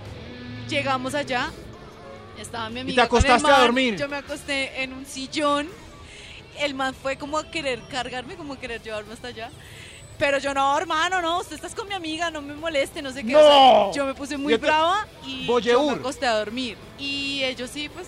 [0.70, 1.50] Llegamos allá,
[2.40, 3.08] estaba mi te amiga.
[3.08, 3.96] con el acostaste a man, dormir?
[3.98, 5.68] Yo me acosté en un sillón.
[6.58, 9.50] El man fue como a querer cargarme, como a querer llevarme hasta allá.
[10.18, 13.22] Pero yo no, hermano, no, usted estás con mi amiga, no me moleste, no sé
[13.22, 13.32] qué.
[13.32, 13.38] ¡No!
[13.40, 15.84] O sea, yo me puse muy Y brava y yo Voyeur.
[15.94, 16.78] me acosté a dormir.
[16.98, 18.06] Y ellos sí, pues,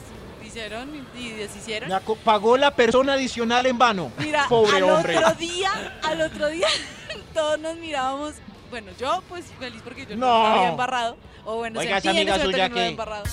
[0.48, 1.90] hicieron y deshicieron.
[2.24, 4.10] pagó la persona adicional en vano.
[4.18, 5.16] Mira, Pobre al hombre.
[5.18, 6.66] otro día, al otro día,
[7.34, 8.34] todos nos mirábamos.
[8.70, 10.46] Bueno, yo pues feliz porque yo no, No.
[10.46, 11.16] había embarrado.
[11.44, 13.24] O bueno, Oiga, esa amiga suya que embarrado.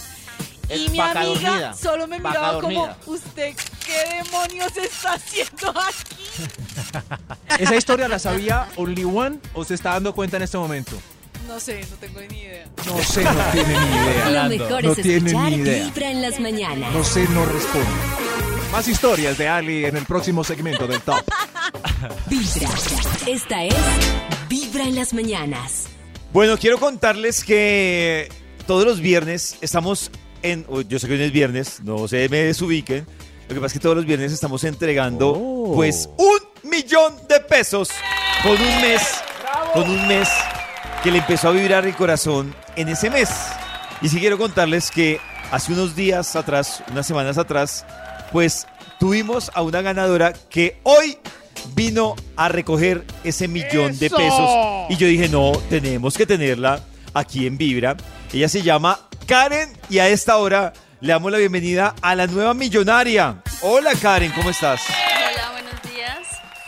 [0.69, 2.95] Y mi amiga dormida, solo me miraba como.
[3.05, 6.25] ¿usted qué demonios está haciendo aquí?
[7.59, 10.97] ¿Esa historia la sabía Only One o se está dando cuenta en este momento?
[11.47, 12.65] No sé, no tengo ni idea.
[12.85, 14.29] No sé, no tiene ni idea.
[14.43, 15.85] Lo mejor No es tiene escuchar ni idea.
[15.85, 16.93] Vibra en las mañanas.
[16.93, 17.87] No sé, no responde.
[18.71, 21.23] Más historias de Ali en el próximo segmento del Top.
[22.27, 22.69] Vibra.
[23.27, 23.75] Esta es
[24.49, 25.85] Vibra en las mañanas.
[26.33, 28.27] Bueno, quiero contarles que
[28.67, 30.65] todos los viernes estamos en.
[30.89, 33.05] Yo sé que hoy es viernes, no se me desubiquen.
[33.47, 35.75] Lo que pasa es que todos los viernes estamos entregando, Oh.
[35.75, 37.89] pues, un millón de pesos
[38.41, 39.01] con un mes.
[39.73, 40.27] Con un mes
[41.05, 43.29] que le empezó a vibrar el corazón en ese mes.
[44.01, 45.19] Y sí quiero contarles que
[45.51, 47.85] hace unos días atrás, unas semanas atrás,
[48.31, 48.65] pues
[48.99, 51.19] tuvimos a una ganadora que hoy
[51.75, 54.17] vino a recoger ese millón de ¡Eso!
[54.17, 54.49] pesos.
[54.89, 56.79] Y yo dije, no, tenemos que tenerla
[57.13, 57.95] aquí en Vibra.
[58.33, 62.55] Ella se llama Karen y a esta hora le damos la bienvenida a la nueva
[62.55, 63.43] millonaria.
[63.61, 64.81] Hola Karen, ¿cómo estás?
[64.89, 66.17] Hola, buenos días.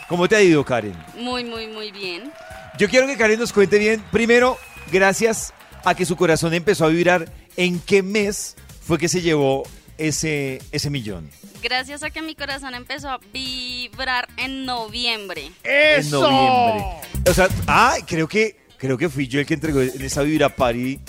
[0.08, 0.94] ¿Cómo te ha ido Karen?
[1.16, 2.32] Muy, muy, muy bien.
[2.78, 4.56] Yo quiero que Karen nos cuente bien, primero,
[4.92, 5.52] gracias
[5.84, 9.64] a que su corazón empezó a vibrar, ¿en qué mes fue que se llevó
[9.96, 11.28] ese, ese millón?
[11.60, 15.50] Gracias a que mi corazón empezó a vibrar en noviembre.
[15.64, 16.20] En ¡Eso!
[16.20, 16.84] noviembre.
[17.28, 20.54] O sea, ah, creo que, creo que fui yo el que entregó en esa Vibra
[20.54, 21.00] Party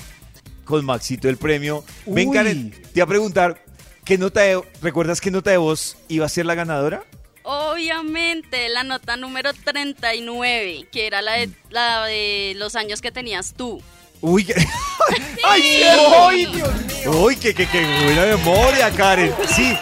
[0.66, 1.86] con Maxito el premio.
[2.08, 2.34] Ven Uy.
[2.34, 3.64] Karen, te iba a preguntar,
[4.06, 7.04] ¿qué nota de, ¿recuerdas qué nota de voz iba a ser la ganadora?
[7.52, 13.56] Obviamente, la nota número 39, que era la de, la de los años que tenías
[13.58, 13.82] tú.
[14.22, 14.54] Uy, qué...
[15.44, 15.84] ¡Ay, sí!
[15.84, 17.12] ¡Ay, Dios mío!
[17.24, 19.34] Uy, qué, qué, qué buena memoria, Karen.
[19.48, 19.76] Sí,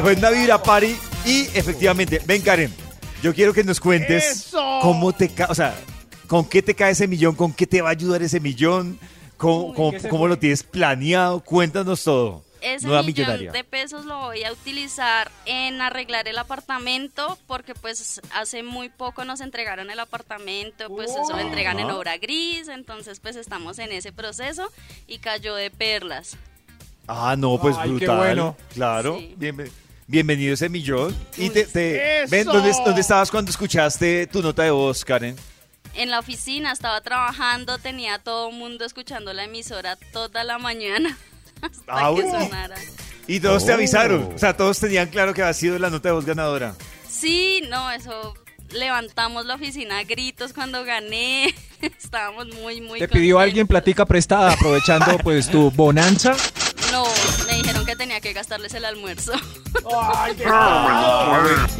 [0.00, 2.72] fue una Vibra Party y efectivamente, ven Karen,
[3.22, 4.78] yo quiero que nos cuentes ¡Eso!
[4.80, 5.74] cómo te cae, o sea,
[6.26, 8.98] con qué te cae ese millón, con qué te va a ayudar ese millón,
[9.36, 10.28] cómo, cómo- ¿qué se cómo fue?
[10.30, 12.42] lo tienes planeado, cuéntanos todo.
[12.62, 13.52] Ese Nueva millón millonaria.
[13.52, 19.24] de pesos lo voy a utilizar en arreglar el apartamento porque pues hace muy poco
[19.24, 23.92] nos entregaron el apartamento, pues eso lo entregan en obra gris, entonces pues estamos en
[23.92, 24.70] ese proceso
[25.06, 26.36] y cayó de perlas.
[27.06, 28.16] Ah, no, pues Ay, qué brutal.
[28.18, 28.56] bueno.
[28.74, 29.16] Claro.
[29.18, 29.34] Sí.
[29.38, 29.70] Bienve-
[30.06, 31.16] bienvenido ese millón.
[31.36, 35.36] Y te, te- ven, ¿dónde, dónde estabas cuando escuchaste tu nota de voz, Karen?
[35.94, 40.58] En la oficina estaba trabajando, tenía a todo el mundo escuchando la emisora toda la
[40.58, 41.16] mañana
[41.88, 42.40] Ah, que bueno.
[42.44, 42.76] sonara.
[43.26, 43.74] Y todos te Oh.
[43.74, 44.32] avisaron.
[44.34, 46.74] O sea, todos tenían claro que había sido la nota de voz ganadora.
[47.08, 48.34] Sí, no, eso
[48.70, 51.54] levantamos la oficina a gritos cuando gané.
[51.80, 53.42] Estábamos muy, muy ¿Te pidió contentos.
[53.42, 56.34] alguien platica prestada aprovechando pues tu bonanza?
[56.92, 57.04] No,
[57.46, 59.32] me dijeron que tenía que gastarles el almuerzo.
[60.14, 60.44] Ay, qué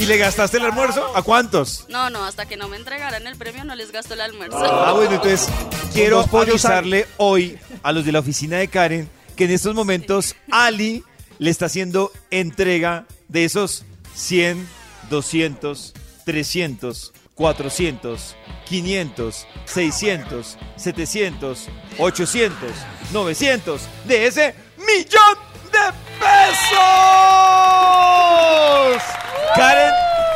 [0.02, 1.04] ¿Y le gastaste el almuerzo?
[1.16, 1.86] ¿A cuántos?
[1.88, 4.58] No, no, hasta que no me entregaran el premio no les gasto el almuerzo.
[4.58, 5.48] Ah, bueno, entonces
[5.92, 11.02] quiero avisarle hoy a los de la oficina de Karen que en estos momentos Ali
[11.38, 14.68] le está haciendo entrega de esos 100,
[15.08, 15.94] 200,
[16.26, 22.70] 300, 400, 500, 600, 700, 800,
[23.14, 25.38] 900 de ese millón
[25.72, 25.78] de
[26.20, 26.68] pesos.
[29.56, 29.94] Karen,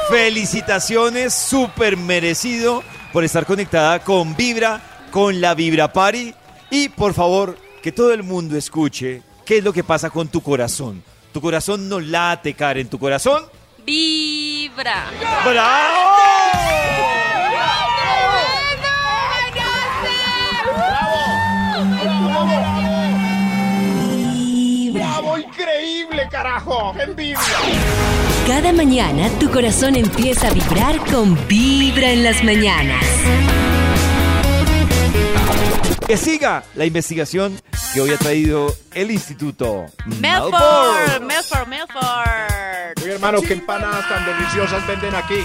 [0.08, 6.34] felicitaciones, súper merecido por estar conectada con Vibra, con la Vibra Party.
[6.70, 10.40] Y por favor, que todo el mundo escuche qué es lo que pasa con tu
[10.40, 11.04] corazón.
[11.34, 13.42] Tu corazón no late, Karen, tu corazón.
[13.84, 15.04] Vibra.
[15.44, 16.00] ¡Bravo!
[24.94, 26.94] bravo, increíble, carajo.
[26.98, 27.38] Envidia.
[28.46, 33.04] Cada mañana tu corazón empieza a vibrar con Vibra en las mañanas.
[36.06, 37.58] Que siga la investigación
[37.94, 39.86] que hoy ha traído el Instituto
[40.20, 43.02] Melford, Melford, Melford.
[43.02, 45.36] Oye, hermano, qué empanadas tan deliciosas venden aquí.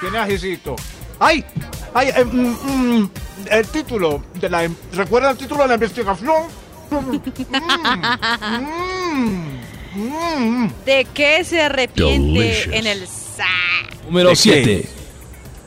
[0.00, 0.74] Tiene ajicito.
[1.20, 1.44] ¡Ay!
[1.94, 2.08] ¡Ay!
[2.16, 3.10] eh, mm, mm,
[3.50, 4.64] el título de la...
[4.64, 6.42] em- ¿Recuerda el título de la investigación?
[6.90, 7.16] Mm,
[9.94, 10.72] mm, mm.
[10.84, 12.74] ¿De qué se arrepiente Delicious.
[12.74, 13.46] en el sa?
[14.06, 14.40] Número ¿De qué?
[14.42, 14.88] 7.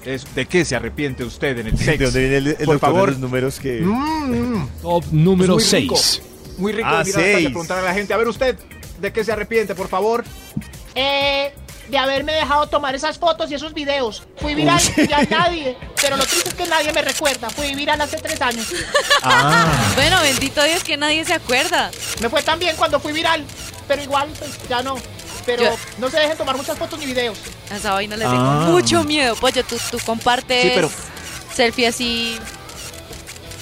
[0.08, 2.06] Es- ¿De qué se arrepiente usted en el ¿De sexo?
[2.06, 3.10] dónde viene el, el Por de favor.
[3.10, 3.82] los números que...
[3.82, 4.70] Mm, mm.
[4.82, 5.96] Top número Muy rico.
[5.98, 6.22] 6.
[6.58, 8.14] Muy rico Ah, de preguntar a la gente.
[8.14, 8.58] A ver usted,
[9.02, 10.24] ¿de qué se arrepiente, por favor?
[10.96, 11.54] Eh,
[11.90, 14.24] de haberme dejado tomar esas fotos y esos videos.
[14.38, 15.78] Fui viral, ya nadie.
[16.02, 17.50] Pero lo triste es que nadie me recuerda.
[17.50, 18.66] Fui viral hace tres años.
[19.24, 21.92] Ah, Bueno, bendito Dios que nadie se acuerda.
[22.22, 23.44] Me fue tan bien cuando fui viral.
[23.88, 24.96] Pero igual, pues, ya no.
[25.48, 27.38] Pero Yo- no se dejen tomar muchas fotos ni videos.
[27.72, 28.32] A esa vaina les Ah.
[28.32, 29.36] tengo mucho miedo.
[29.38, 30.92] Pollo, tú, tú compartes Sí, pero-
[31.56, 32.38] selfie así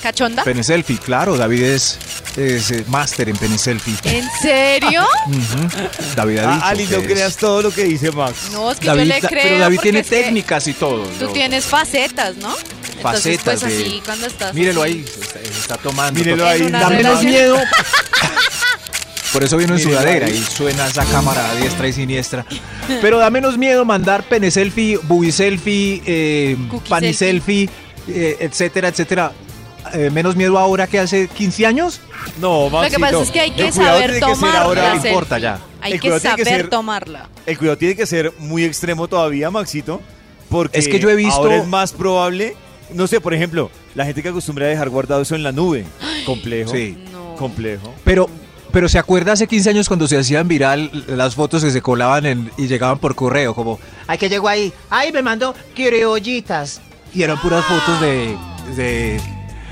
[0.04, 0.44] cachonda.
[0.44, 1.98] pene selfie, claro, David es,
[2.38, 3.96] es eh, máster en pene selfie.
[4.04, 5.06] ¿En serio?
[6.16, 8.36] David ha Ah, dicho Ali, que no es- creas todo lo que dice Max.
[8.52, 9.44] No, es que David, yo le creo.
[9.44, 11.04] pero David tiene técnicas y todo.
[11.20, 12.56] Tú Yo- tienes facetas, ¿no?
[12.98, 14.54] Entonces, facetas pues de- así, cuando estás.
[14.54, 16.18] Mírelo así- ahí, se está, se está tomando.
[16.20, 16.62] Mírelo ahí.
[16.62, 17.32] En una Da menos relación.
[17.32, 17.58] miedo.
[19.36, 22.46] Por eso vino en sudadera y suena esa cámara a diestra y siniestra.
[23.02, 26.56] Pero da menos miedo mandar pene selfie, bubi selfie, eh,
[26.88, 27.68] pani selfie.
[27.68, 27.70] selfie,
[28.08, 29.34] eh, etcétera, etcétera.
[29.94, 32.00] Eh, menos miedo ahora que hace 15 años.
[32.40, 34.96] No, Lo que pasa es que hay que saber tiene que ser tomar ahora- la
[34.96, 35.60] no importa ya.
[35.82, 37.30] Hay El que cuidado tiene que saber ser- tomarla.
[37.46, 40.02] El cuidado tiene que ser muy extremo todavía, Maxito,
[40.48, 42.56] porque Es que yo he visto- ahora es más probable,
[42.94, 45.84] no sé, por ejemplo, la gente que acostumbra a dejar guardado eso en la nube,
[46.26, 46.98] complejo, Sí.
[47.12, 47.36] No.
[47.36, 47.94] complejo.
[48.06, 48.30] Pero,
[48.76, 52.26] pero ¿se acuerda hace 15 años cuando se hacían viral las fotos que se colaban
[52.26, 53.56] en- y llegaban por correo?
[53.56, 54.74] Como, Ay, que llegó ahí.
[54.90, 56.82] Ay, me mandó criollitas.
[57.14, 58.38] y eran puras fotos de,
[58.76, 59.22] de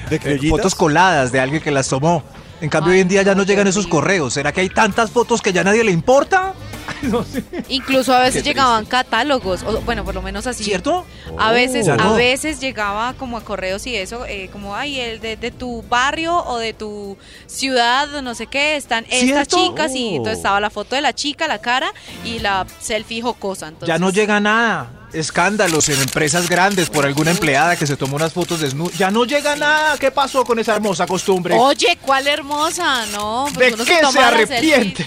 [0.09, 0.49] ¿De Eh, criollitas?
[0.51, 2.23] fotos coladas de alguien que las tomó.
[2.61, 4.33] En cambio, Ay, hoy en día ya no, llegan esos correos.
[4.35, 6.53] ¿Será que hay tantas fotos que ya a nadie le importa?
[7.69, 10.63] Incluso a veces llegaban catálogos, o, bueno, por lo menos así.
[10.63, 11.05] ¿Cierto?
[11.37, 12.15] A veces, a no.
[12.15, 16.35] veces llegaba como a correos y eso, eh, como ay, el de, de tu barrio
[16.45, 17.17] o de tu
[17.47, 19.57] ciudad, no sé qué, están estas ¿Cierto?
[19.57, 20.17] chicas y Oh.
[20.17, 21.91] entonces estaba la foto de la chica, la cara
[22.25, 23.67] y la selfie jocosa.
[23.67, 24.91] Entonces, Ya no llega nada.
[25.13, 28.97] Escándalos en empresas grandes por alguna empleada que se tomó unas fotos desnudas.
[28.97, 29.95] Ya no llega nada.
[29.99, 31.55] ¿Qué pasó con esa hermosa costumbre?
[31.55, 33.45] Oye, cuál hermosa, no.
[33.53, 35.05] pues ¿De qué se arrepiente?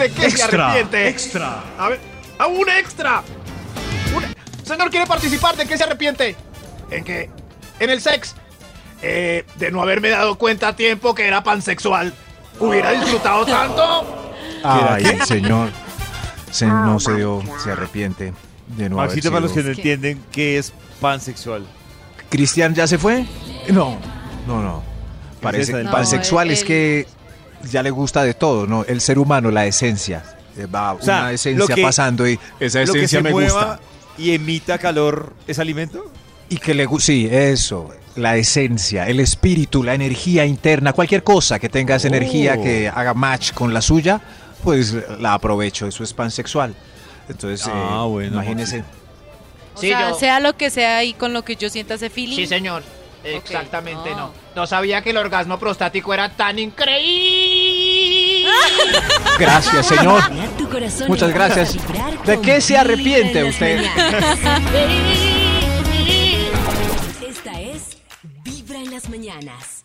[0.00, 1.08] ¿De qué se Extra, arrepiente?
[1.08, 1.62] extra.
[1.78, 2.00] A ver,
[2.38, 3.22] ¡a un extra!
[4.16, 4.24] Un-
[4.66, 5.56] Señor, ¿quiere participar?
[5.56, 6.36] ¿De qué se arrepiente?
[6.90, 7.30] ¿En qué?
[7.78, 8.34] En el sex.
[9.02, 12.12] Eh, de no haberme dado cuenta a tiempo que era pansexual.
[12.58, 14.32] Hubiera disfrutado tanto.
[14.64, 15.70] Ay, el señor.
[16.50, 18.32] Se, no se dio, se arrepiente
[18.76, 21.64] de no haber Maxito, para los que no entienden qué es pansexual.
[22.28, 23.24] ¿Cristian ya se fue?
[23.68, 23.98] No,
[24.46, 24.82] no, no.
[25.40, 27.06] Parece pansexual No, es el- que
[27.64, 28.84] ya le gusta de todo, ¿no?
[28.84, 30.22] El ser humano, la esencia.
[30.56, 33.52] Eh, Va sea, una esencia que- pasando y esa Lo que esencia se me mueva
[33.76, 33.80] gusta.
[34.18, 36.10] y emita calor es alimento.
[36.48, 37.90] Y que le gusta, sí, eso.
[38.16, 42.62] la esencia, el espíritu, la energía interna, cualquier cosa que tenga esa energía Oh.
[42.62, 44.20] que haga match con la suya,
[44.64, 46.74] pues la aprovecho, eso es pansexual.
[47.28, 48.82] Entonces, eh, Ah, bueno, imagínese.
[49.76, 52.10] O Sí, sea, yo- sea lo que sea y con lo que yo sienta ese
[52.10, 52.34] feeling.
[52.36, 52.82] Sí, señor.
[53.24, 54.16] Exactamente, Ah.
[54.16, 54.32] no.
[54.56, 58.50] No sabía que el orgasmo prostático era tan increíble.
[59.38, 60.22] Gracias, señor.
[61.08, 61.76] Muchas gracias.
[62.26, 63.80] ¿De qué se arrepiente usted?
[67.26, 67.96] Esta es
[68.44, 69.84] Vibra en las mañanas.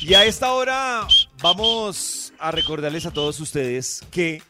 [0.00, 1.06] Y a esta hora
[1.40, 4.42] vamos a recordarles a todos ustedes que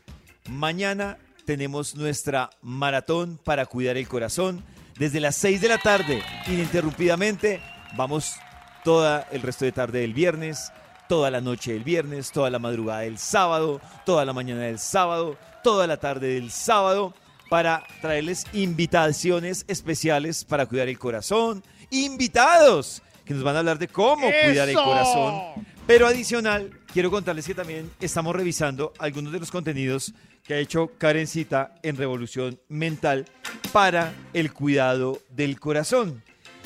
[0.48, 1.16] mañana
[1.46, 4.64] tenemos nuestra maratón para cuidar el corazón.
[4.98, 7.60] Desde las 6 de la tarde, ininterrumpidamente,
[7.96, 8.36] vamos
[8.84, 10.72] toda el resto de tarde del viernes,
[11.08, 15.36] toda la noche del viernes, toda la madrugada del sábado, toda la mañana del sábado,
[15.62, 17.14] toda la tarde del sábado,
[17.48, 21.62] para traerles invitaciones especiales para cuidar el corazón.
[21.90, 25.64] Invitados que nos van a hablar de cómo cuidar el corazón.
[25.86, 30.12] Pero adicional, quiero contarles que también estamos revisando algunos de los contenidos
[30.46, 33.26] que ha hecho Karencita en Revolución Mental
[33.72, 36.22] para el cuidado del corazón.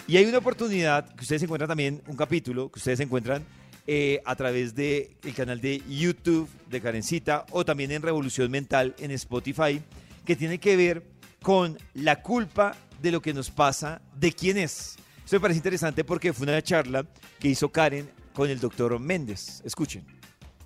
[0.09, 3.45] Y hay una oportunidad que ustedes encuentran también, un capítulo que ustedes encuentran
[3.87, 9.11] eh, a través del canal de YouTube de Karencita o también en Revolución Mental en
[9.11, 9.83] Spotify,
[10.25, 11.03] que tiene que ver
[11.43, 14.97] con la culpa de lo que nos pasa, de quién es.
[15.23, 17.05] Esto me parece interesante porque fue una charla
[17.39, 19.61] que hizo Karen con el doctor Méndez.
[19.63, 20.18] Escuchen.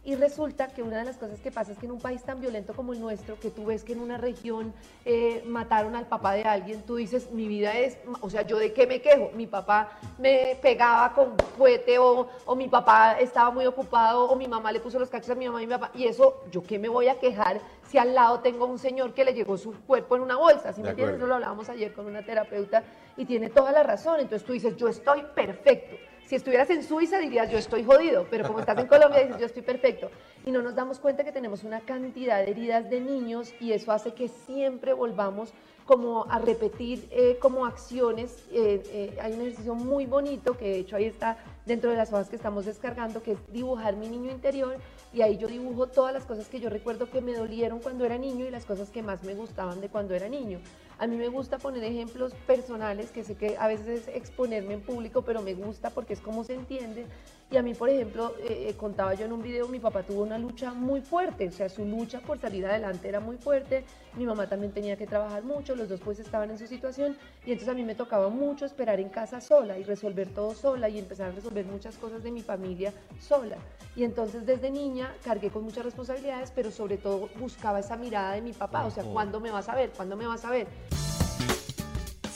[0.04, 2.40] Y resulta que una de las cosas que pasa es que en un país tan
[2.40, 4.74] violento como el nuestro, que tú ves que en una región
[5.04, 8.72] eh, mataron al papá de alguien, tú dices, mi vida es, o sea, ¿yo de
[8.72, 9.30] qué me quejo?
[9.34, 14.48] Mi papá me pegaba con fuete o, o mi papá estaba muy ocupado o mi
[14.48, 15.92] mamá le puso los cachos a mi mamá y mi papá.
[15.94, 19.24] Y eso, ¿yo qué me voy a quejar si al lado tengo un señor que
[19.24, 20.72] le llegó su cuerpo en una bolsa?
[20.72, 21.28] ¿Sí me De entiendes?
[21.28, 22.82] lo hablábamos ayer con una terapeuta
[23.16, 24.18] y tiene toda la razón.
[24.18, 25.94] Entonces tú dices, yo estoy perfecto.
[26.32, 29.44] Si estuvieras en Suiza dirías yo estoy jodido, pero como estás en Colombia dices yo
[29.44, 30.10] estoy perfecto.
[30.46, 33.92] Y no nos damos cuenta que tenemos una cantidad de heridas de niños y eso
[33.92, 35.52] hace que siempre volvamos
[35.84, 38.46] como a repetir eh, como acciones.
[38.50, 42.10] Eh, eh, hay un ejercicio muy bonito que de hecho ahí está dentro de las
[42.14, 44.78] hojas que estamos descargando, que es dibujar mi niño interior
[45.12, 48.16] y ahí yo dibujo todas las cosas que yo recuerdo que me dolieron cuando era
[48.16, 50.60] niño y las cosas que más me gustaban de cuando era niño.
[51.02, 54.82] A mí me gusta poner ejemplos personales, que sé que a veces es exponerme en
[54.82, 57.06] público, pero me gusta porque es como se entiende.
[57.52, 60.22] Y a mí, por ejemplo, eh, eh, contaba yo en un video, mi papá tuvo
[60.22, 63.84] una lucha muy fuerte, o sea, su lucha por salir adelante era muy fuerte,
[64.16, 67.52] mi mamá también tenía que trabajar mucho, los dos pues estaban en su situación, y
[67.52, 70.98] entonces a mí me tocaba mucho esperar en casa sola y resolver todo sola y
[70.98, 72.90] empezar a resolver muchas cosas de mi familia
[73.20, 73.58] sola.
[73.96, 78.40] Y entonces desde niña cargué con muchas responsabilidades, pero sobre todo buscaba esa mirada de
[78.40, 79.04] mi papá, o sea.
[79.04, 79.90] ¿cuándo me vas a ver?
[79.90, 80.68] ¿Cuándo me vas a ver?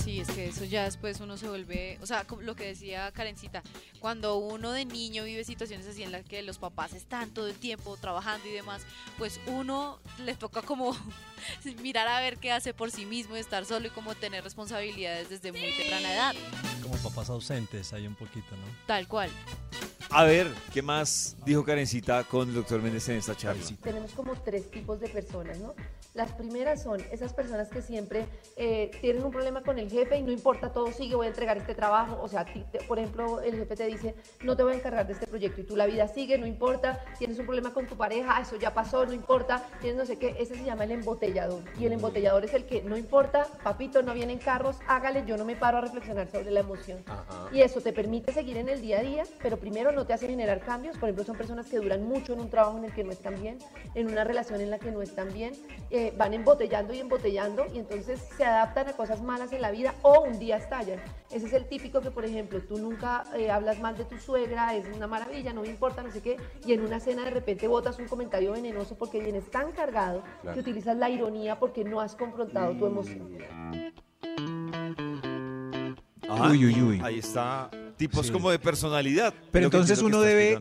[0.07, 3.65] Sí, es que eso ya después uno se vuelve, o sea, lo que decía Karencita,
[3.99, 7.57] cuando uno de niño vive situaciones así en las que los papás están todo el
[7.57, 8.83] tiempo trabajando y demás,
[9.19, 10.97] pues uno le toca como
[11.83, 15.29] mirar a ver qué hace por sí mismo y estar solo y como tener responsabilidades
[15.29, 16.35] desde muy temprana edad,
[16.85, 18.87] Como papás ausentes, hay un poquito, ¿no?
[18.87, 19.29] tal cual.
[20.11, 23.63] A ver, ¿qué más dijo Karencita con el doctor Méndez en esta charla?
[23.83, 25.75] Tenemos como tres tipos de personas, ¿no?
[26.15, 28.25] Las primeras son esas personas que siempre
[28.57, 31.59] eh, tienen un problema con el jefe y no importa, todo sigue, voy a entregar
[31.59, 32.19] este trabajo.
[32.23, 34.77] O sea, a ti te- por ejemplo, el jefe te dice, no te voy a
[34.77, 37.05] encargar de este proyecto y tú la vida sigue, no importa.
[37.19, 39.63] Tienes un problema con tu pareja, eso ya pasó, no importa.
[39.83, 41.63] Tienes no sé qué, ese se llama el embotellador.
[41.79, 45.45] Y el embotellador es el que no importa, papito, no vienen carros, hágale, yo no
[45.45, 47.05] me paro a reflexionar sobre la emoción.
[47.53, 50.29] Y eso te permite seguir en el día a día, pero primero no te hace
[50.29, 50.97] generar cambios.
[50.97, 53.41] Por ejemplo, son personas que duran mucho en un trabajo en el que no están
[53.41, 53.59] bien,
[53.95, 55.55] en una relación en la que no están bien,
[55.91, 59.95] eh, van embotellando y embotellando y entonces se adaptan a cosas malas en la vida
[60.03, 61.01] o un día estallan.
[61.33, 64.75] Ese es el típico que, por ejemplo, tú nunca eh, hablas mal de tu suegra,
[64.77, 67.67] es una maravilla, no me importa, no sé qué, y en una cena de repente
[67.67, 70.55] botas un comentario venenoso porque vienes tan cargado Claro.
[70.55, 73.27] que utilizas la ironía porque no has confrontado tu emoción.
[76.29, 77.01] Uy, uy, uy.
[77.03, 77.71] Ahí está.
[77.97, 78.33] Tipos Sí.
[78.33, 79.33] como de personalidad.
[79.53, 80.61] Pero entonces uno debe,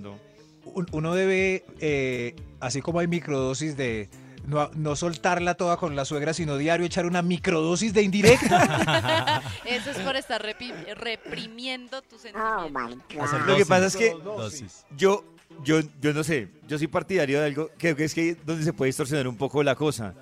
[0.92, 4.10] uno debe, eh, así como hay microdosis de
[4.48, 9.42] no, no soltarla toda con la suegra, sino diario echar una microdosis de indirecta.
[9.66, 10.42] Eso es por estar
[10.96, 13.18] reprimiendo tus sentimientos.
[13.20, 14.86] Hacer Lo que pasa es que Dosis.
[14.96, 15.26] yo,
[15.64, 18.74] yo, yo no sé, yo soy partidario de algo, creo que es que donde se
[18.74, 20.14] puede distorsionar un poco la cosa.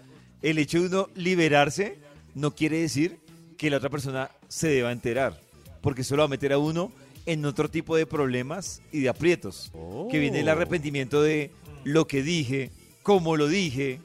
[0.42, 2.00] El hecho de uno liberarse
[2.34, 3.20] no quiere decir
[3.58, 5.40] que la otra persona se deba enterar,
[5.82, 6.92] porque eso lo va a meter a uno
[7.26, 9.72] en otro tipo de problemas y de aprietos,
[10.12, 11.52] que viene el arrepentimiento de
[11.84, 12.72] lo que dije,
[13.02, 14.00] cómo lo dije,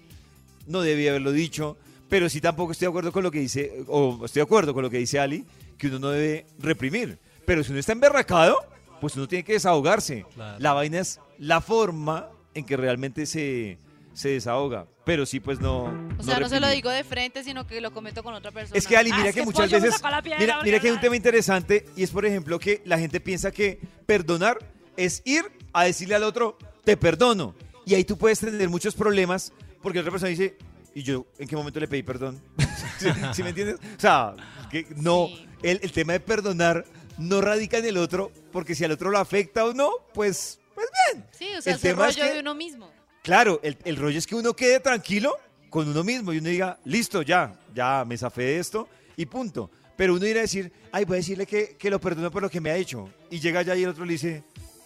[0.66, 1.77] no debía haberlo dicho,
[2.09, 4.83] pero sí tampoco estoy de acuerdo con lo que dice, o estoy de acuerdo con
[4.83, 5.45] lo que dice Ali,
[5.77, 7.19] que uno no debe reprimir.
[7.45, 8.57] Pero si uno está emberracado,
[9.01, 10.25] pues uno tiene que desahogarse.
[10.35, 10.59] Claro.
[10.59, 13.79] La vaina es la forma en que realmente se,
[14.19, 14.87] se desahoga.
[15.05, 15.85] Pero sí, pues no.
[16.19, 18.77] O sea, no, se lo digo de frente, sino que lo comento con otra persona.
[18.77, 20.03] Es que Ali, Ah, mira es que el muchas veces.
[20.03, 23.21] la Mira, mira que hay un tema interesante y es, por ejemplo, que la gente
[23.21, 24.59] piensa que perdonar
[24.97, 27.55] es ir a decirle al otro, te perdono.
[27.87, 29.53] Y ahí tú puedes tener muchos problemas
[29.83, 30.57] porque otra persona dice,
[30.95, 32.41] ¿y yo en qué momento le pedí perdón?
[32.99, 33.77] ¿Sí, sí me entiendes?
[33.97, 34.35] O sea,
[34.71, 35.29] que no,
[35.62, 36.85] el, el tema de perdonar
[37.16, 40.89] no radica en el otro porque si al otro lo afecta o no, pues, pues
[41.12, 41.25] bien.
[41.31, 42.91] Sí, o sea, El tema es rollo que- de uno mismo.
[43.29, 45.37] Claro, el, el rollo es que uno quede tranquilo
[45.68, 49.70] con uno mismo y uno diga, listo, ya, ya me zafé de esto y punto.
[49.97, 52.49] Pero uno irá a decir, ay, voy a decirle que, que lo perdono por lo
[52.49, 53.11] que me ha hecho.
[53.31, 54.45] Y llega allá y el otro le dice,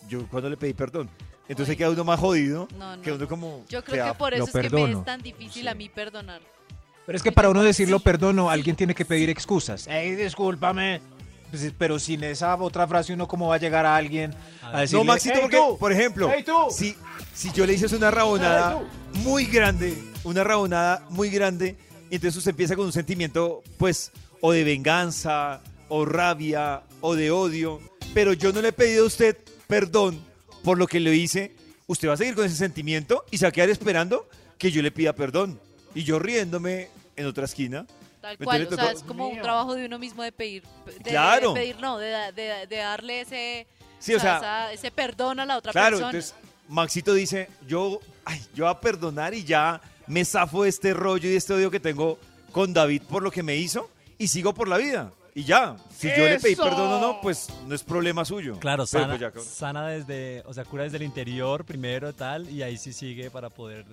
[0.09, 1.09] yo cuando le pedí perdón.
[1.49, 3.03] Entonces queda uno más jodido No, no.
[3.03, 3.65] que uno como...
[3.69, 4.99] Yo creo que por eso es que me perdono.
[4.99, 6.43] es tan difícil a mí perdonar.
[7.07, 9.87] Pero es que para uno decirlo perdono, alguien tiene que pedir excusas.
[9.87, 11.01] Ey, discúlpame.
[11.53, 15.05] Pues, pero sin esa otra frase, uno cómo va a llegar a alguien a decirle,
[15.05, 15.77] No, Maxito, "Ey, porque, tú".
[15.79, 16.31] por ejemplo,
[16.71, 16.97] si,
[17.35, 18.81] si yo le hice una rabonada
[19.17, 21.77] muy grande, una rabonada muy grande,
[22.11, 27.81] entonces usted empieza con un sentimiento, pues, o de venganza, o rabia, o de odio,
[28.15, 29.37] pero yo no le he pedido a usted
[29.67, 30.19] perdón
[30.65, 31.55] por lo que le hice,
[31.87, 34.27] usted va a seguir con ese sentimiento y se va a quedar esperando
[34.57, 35.61] que yo le pida perdón.
[35.95, 37.87] Y yo riéndome en otra esquina.
[38.23, 40.63] Tal cual, o sea, es como un trabajo de uno mismo de pedir.
[40.87, 41.53] De, Claro.
[41.53, 43.67] de pedir, no, de, de- de darle ese,
[43.99, 46.11] Sí, o sea, esa- ese perdón a la otra Claro, persona.
[46.11, 46.35] entonces
[46.69, 51.29] Maxito dice, yo, ay, yo voy a perdonar y ya me zafo de este rollo
[51.29, 52.19] y de este odio que tengo
[52.53, 55.11] con David por lo que me hizo y sigo por la vida.
[55.35, 58.59] Y ya, si yo le pedí perdón o no, pues no es problema suyo.
[58.61, 62.63] Claro, sana, pues ya sana desde, o sea, cura desde el interior primero tal y
[62.63, 63.85] ahí sí sigue para poder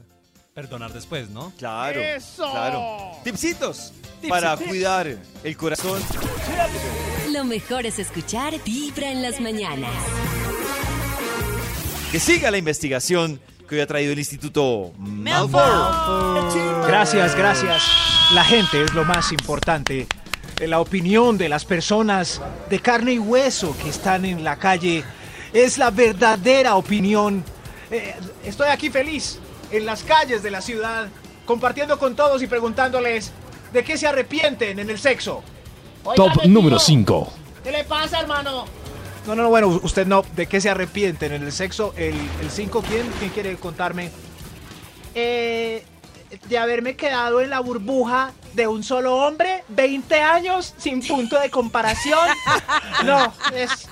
[0.60, 1.54] perdonar después, ¿no?
[1.58, 2.52] Claro, ¡Eso!
[2.52, 3.12] claro.
[3.24, 3.94] Tipsitos
[4.28, 5.08] para cuidar
[5.42, 6.02] el corazón.
[7.32, 9.90] Lo mejor es escuchar Vibra en las mañanas.
[12.12, 13.40] Que siga la investigación
[13.70, 16.86] que hoy ha traído el Instituto Malfour.
[16.88, 17.82] Gracias, gracias.
[18.34, 20.08] La gente es lo más importante.
[20.60, 25.06] Eh, La opinión de las personas de carne y hueso que están en la calle
[25.54, 27.46] es la verdadera opinión.
[27.92, 29.40] Eh, estoy aquí feliz,
[29.72, 31.08] en las calles de la ciudad,
[31.46, 33.32] compartiendo con todos y preguntándoles
[33.74, 35.44] de qué se arrepienten en el sexo.
[36.16, 37.34] Top número tío, 5.
[37.64, 38.66] ¿Qué le pasa, hermano?
[39.28, 40.24] No, no, no, bueno, usted no.
[40.36, 41.94] ¿De qué se arrepienten en el sexo?
[41.98, 42.16] ¿El
[42.50, 43.08] 5 quién?
[43.20, 44.10] ¿Quién quiere contarme?
[45.14, 45.84] Eh,
[46.48, 51.50] de haberme quedado en la burbuja de un solo hombre, 20 años sin punto de
[51.50, 52.20] comparación.
[53.06, 53.88] No, es,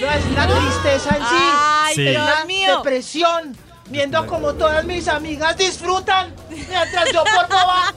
[0.00, 2.02] no es la tristeza en sí, Ay, Sí.
[2.06, 2.76] es Dios la mío.
[2.76, 3.56] depresión.
[3.88, 7.92] Viendo como todas mis amigas disfrutan mientras yo por boba,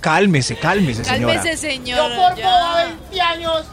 [0.00, 1.34] Cálmese, cálmese, señora.
[1.34, 2.14] Cálmese, yo señor.
[2.16, 2.46] por ya.
[2.46, 3.64] boba 20 años.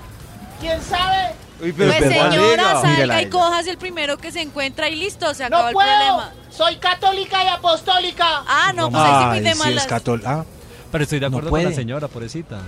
[0.59, 1.33] ¿Quién sabe?
[1.61, 3.29] Uy, pero Pues señora, salga y ella.
[3.29, 5.87] cojas el primero que se encuentra y listo, se acabó No el puedo.
[5.87, 6.31] problema.
[6.49, 8.43] Soy católica y apostólica.
[8.47, 9.85] Ah, no, pues ahí sí pide sí, malas.
[9.85, 10.45] es catol- ah,
[10.91, 12.59] Pero estoy de No acuerdo con la señora, pobrecita.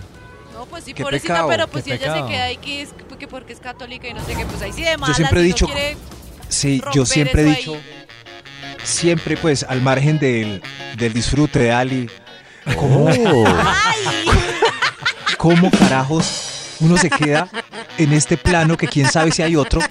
[0.54, 2.82] No, pues sí, Qué pobrecita, pecado, pero pues qué si ella se queda ahí que
[2.82, 5.16] es que porque es católica y no sé qué, pues ahí sí de malas.
[5.16, 5.74] siempre he si dicho- No
[6.50, 7.99] Sí, yo siempre he dicho, ahí.
[8.84, 10.62] Siempre pues al margen del,
[10.98, 12.10] del disfrute de Ali,
[12.76, 13.18] ¿cómo, Ay,
[15.38, 17.48] ¿cómo carajos uno se queda
[17.98, 19.82] en este plano que quién sabe si hay otro,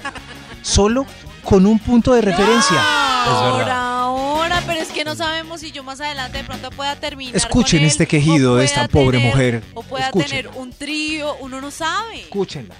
[0.63, 1.07] solo
[1.45, 2.83] con un punto de referencia?
[3.25, 3.79] ahora, verdad.
[4.01, 7.37] ahora, pero es que no sabemos si yo más adelante de pronto pueda terminar.
[7.37, 9.63] Escuchen con él, este quejido de esta pobre tener- mujer.
[9.75, 10.29] O pueda Escuchen.
[10.29, 12.21] tener un trío, uno no sabe.
[12.23, 12.75] Escúchenla.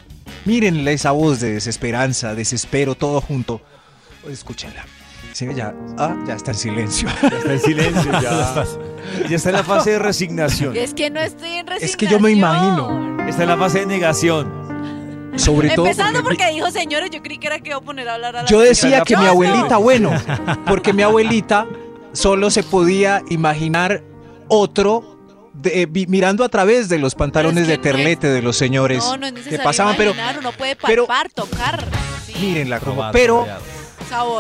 [0.45, 3.61] Mírenle esa voz de desesperanza, desespero, todo junto.
[4.31, 4.87] Escúchenla.
[5.41, 7.09] Ya, ah, ya está en silencio.
[7.23, 8.65] Ya está en silencio, ya.
[9.29, 10.77] ya está en la fase de resignación.
[10.77, 11.91] Es que no estoy en resignación.
[11.91, 13.17] Es que yo me imagino.
[13.29, 14.69] Está en la fase de negación.
[15.37, 15.87] Sobre todo.
[15.87, 18.35] Empezando porque- porque dijo señores, yo creí que era que iba a poner a hablar
[18.37, 18.69] a la Yo señora.
[18.69, 19.81] decía que mi abuelita, no.
[19.81, 20.11] bueno,
[20.67, 21.67] porque mi abuelita
[22.13, 24.03] solo se podía imaginar
[24.49, 25.17] otro
[25.53, 28.27] de- eh, mirando a través de los pantalones Pero es que de no es- terlete
[28.29, 31.85] de los señores No, no es que pasaban, pero uno puede pero- palpar, tocar,
[32.27, 33.47] sí, mírenla como, Probar, pero,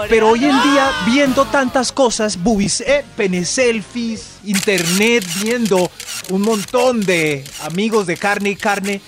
[0.08, 5.90] pero hoy en día viendo tantas cosas, boobies, eh, pene selfies, internet, viendo
[6.30, 9.00] un montón de amigos de carne y carne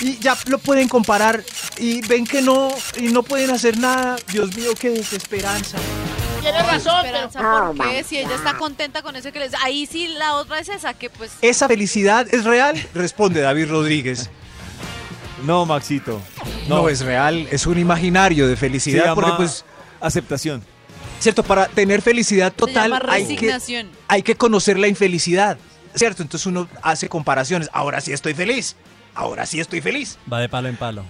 [0.00, 1.42] y ya lo pueden comparar
[1.78, 4.16] y ven que no y no pueden hacer nada.
[4.32, 5.78] Dios mío, qué desesperanza.
[6.40, 8.02] Tiene razón, pero Esperanza, ¿por qué?
[8.02, 9.54] Si ella está contenta con eso que les...
[9.62, 11.30] Ahí sí la otra es esa, que pues...
[11.40, 12.84] ¿Esa felicidad es real?
[12.94, 14.28] Responde David Rodríguez.
[15.44, 16.20] No, Maxito.
[16.68, 19.64] No, es real, es un imaginario de felicidad llama porque pues
[20.02, 20.62] aceptación.
[21.20, 23.56] cierto, para tener felicidad total hay que,
[24.08, 25.56] hay que conocer la infelicidad.
[25.94, 26.22] ¿Cierto?
[26.22, 27.68] Entonces uno hace comparaciones.
[27.72, 28.76] Ahora sí estoy feliz.
[29.14, 30.16] Ahora sí estoy feliz.
[30.32, 31.04] Va de palo en palo.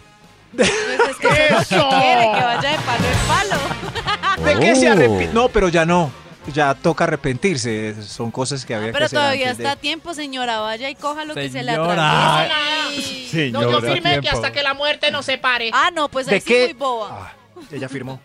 [0.56, 4.44] Pues es que eso que quiere, que vaya de palo en palo.
[4.44, 4.92] ¿De qué se Oh.
[4.92, 5.32] arrepiente?
[5.32, 6.10] No, pero ya no.
[6.52, 8.02] Ya toca arrepentirse.
[8.02, 10.58] Son cosas que había que Pero todavía antes de- está a tiempo, señora.
[10.58, 12.42] Vaya y coja lo que se le Señora.
[12.42, 13.50] atraviese.
[13.52, 13.92] No, yo Señora.
[13.94, 15.70] firmé que hasta que la muerte nos separe.
[15.72, 16.64] Ah, no, pues ¿De ahí sí qué?
[16.64, 17.08] muy boba.
[17.30, 18.20] Ah, ella firmó.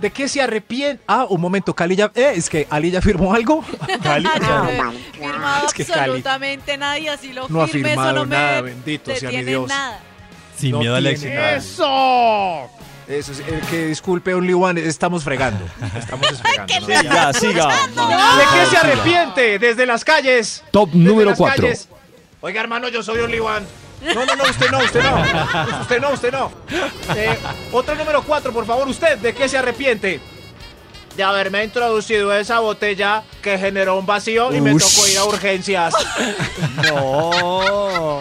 [0.00, 1.02] ¿De qué se arrepiente?
[1.06, 2.10] Ah, un momento, Cali ya...
[2.14, 3.62] Eh, es que Ali ya firmó algo.
[4.02, 4.24] Cali.
[4.24, 4.66] No
[5.12, 9.14] firmado Es que Cali absolutamente nadie, así lo no ha eso no me nada, bendito
[9.14, 9.68] sea mi Dios.
[9.68, 10.00] nada.
[10.56, 11.34] Sin No miedo al éxito.
[11.34, 11.56] nada.
[11.56, 12.70] ¡Eso!
[13.08, 15.64] Eso es, el que disculpe, Only One, estamos fregando.
[15.98, 16.88] Estamos fregando.
[16.88, 17.00] ¿no?
[17.00, 17.68] Siga, siga.
[17.68, 19.58] ¿De qué se arrepiente?
[19.58, 20.62] Desde las calles.
[20.70, 21.62] Top Desde número las 4.
[21.62, 21.88] calles.
[22.40, 23.66] Oiga, hermano, yo soy Only One.
[24.02, 25.80] No, no, no, usted no, usted no.
[25.82, 26.50] Usted no, usted no.
[27.14, 27.38] Eh,
[27.72, 30.20] otro número 4, por favor, usted, ¿de qué se arrepiente?
[31.16, 34.82] De haberme introducido esa botella que generó un vacío y me Ush.
[34.94, 35.94] tocó ir a urgencias.
[36.88, 38.20] No.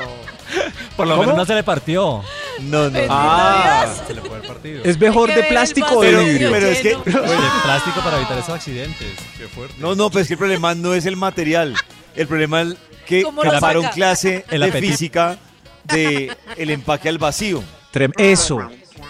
[0.97, 1.21] Por lo ¿Cómo?
[1.21, 2.23] menos no se le partió.
[2.61, 2.99] No, no.
[3.09, 4.83] Ah, Se le fue el partido.
[4.83, 6.51] ¿Es mejor Hay de que ver el plástico o de Pero, vidrio?
[6.51, 6.89] pero es que.
[6.89, 7.01] lleno.
[7.05, 9.07] Oye, plástico para evitar esos accidentes.
[9.37, 9.75] Qué fuerte.
[9.77, 11.75] No, no, pues es que el problema no es el material.
[12.15, 12.75] El problema es
[13.05, 13.51] que ¿Cómo lo
[13.91, 14.91] clase El de apetito.
[14.91, 15.37] física
[15.85, 17.63] de el empaque al vacío.
[17.93, 18.59] Trem- Eso.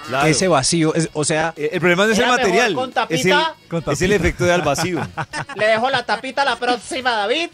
[0.08, 0.28] Claro.
[0.28, 0.94] Ese vacío.
[0.96, 3.92] es- o sea, Eh, El problema no es el material, con es el, tapita.
[3.92, 5.00] Es el efecto de al vacío.
[5.56, 7.50] Le dejo la tapita a la próxima, David.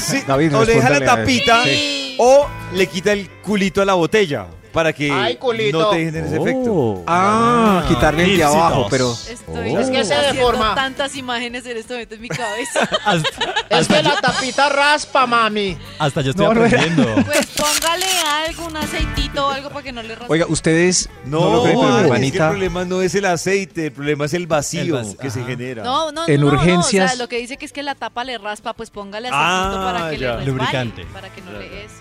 [0.00, 2.16] Sí, David, o le deja la tapita Sí.
[2.18, 5.78] o le quita el culito a la botella para que Ay, culito.
[5.80, 7.02] no te genere ese efecto.
[7.06, 9.12] ah, quitarle el de abajo, pero.
[9.12, 10.74] Estoy Es que se haciendo deforma.
[10.74, 12.80] tantas imágenes en este momento en mi cabeza.
[13.04, 15.78] Hasta, Es que la tapita raspa, mami.
[15.98, 16.76] hasta yo estoy No, no era.
[16.80, 17.14] aprendiendo.
[17.24, 18.04] Pues póngale
[18.46, 20.32] algo, un aceitito o algo para que no le raspe.
[20.32, 21.08] Oiga, ustedes.
[21.24, 22.48] No, No, lo creen, pero mi Ari, es que el hermanita.
[22.50, 25.48] problema no es el aceite, el problema es el vacío El vac- que se ajá.
[25.48, 25.84] genera.
[25.84, 26.48] No, no, En no,
[26.78, 29.60] o sea, lo que dice que es que la tapa le raspa, pues póngale Ah,
[29.68, 30.20] aceitito para que ya.
[30.20, 31.06] le resbale, Lubricante.
[31.12, 31.94] Para que no le eso.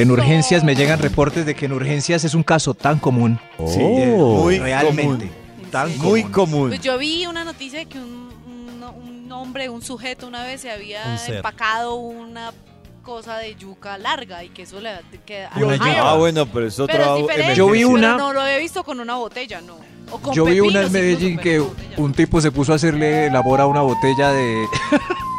[0.00, 3.38] En urgencias me llegan reportes de que en urgencias es un caso tan común.
[3.66, 5.02] Sí, muy realmente.
[5.02, 5.30] común.
[5.70, 6.32] Tan Muy común.
[6.32, 6.68] común.
[6.70, 8.82] Pues yo vi una noticia de que un, un,
[9.24, 11.36] un hombre, un sujeto una vez se había Un ser.
[11.36, 12.52] empacado una
[13.02, 14.90] cosa de yuca larga y que eso le
[15.56, 16.10] Una yuca.
[16.10, 17.54] Ah, bueno, pero es otra Pero es diferente.
[17.54, 19.76] Yo vi una- Pero no lo he visto con una botella, no.
[20.10, 21.94] O con Yo vi una en Medellín que botella.
[21.98, 24.64] un tipo se puso a hacerle labor a una botella de.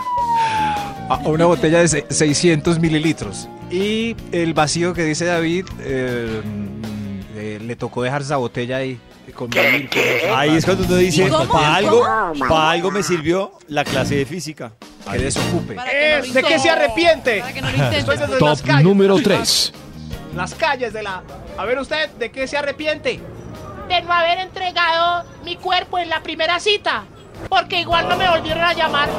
[1.10, 3.47] a una botella de se- 600 mililitros.
[3.72, 6.41] Y el vacío que dice David, eh,
[7.36, 8.99] eh, le tocó dejar esa botella ahí.
[9.34, 10.03] Con mil cosas.
[10.36, 11.47] Ahí es cuando uno dice, ¿Y cómo?
[11.53, 12.03] para algo,
[12.49, 14.74] pa' algo me sirvió la clase de física.
[15.10, 15.76] Que desocupe.
[15.76, 17.39] Que no ¿De qué se arrepiente?
[17.39, 17.70] Para que no
[18.28, 19.72] lo Top número 3.
[20.36, 21.24] Las calles de la...
[21.57, 23.20] A ver usted, ¿de qué se arrepiente?
[23.88, 27.05] De no haber entregado mi cuerpo en la primera cita.
[27.48, 29.10] Porque igual no me volvieron a llamar.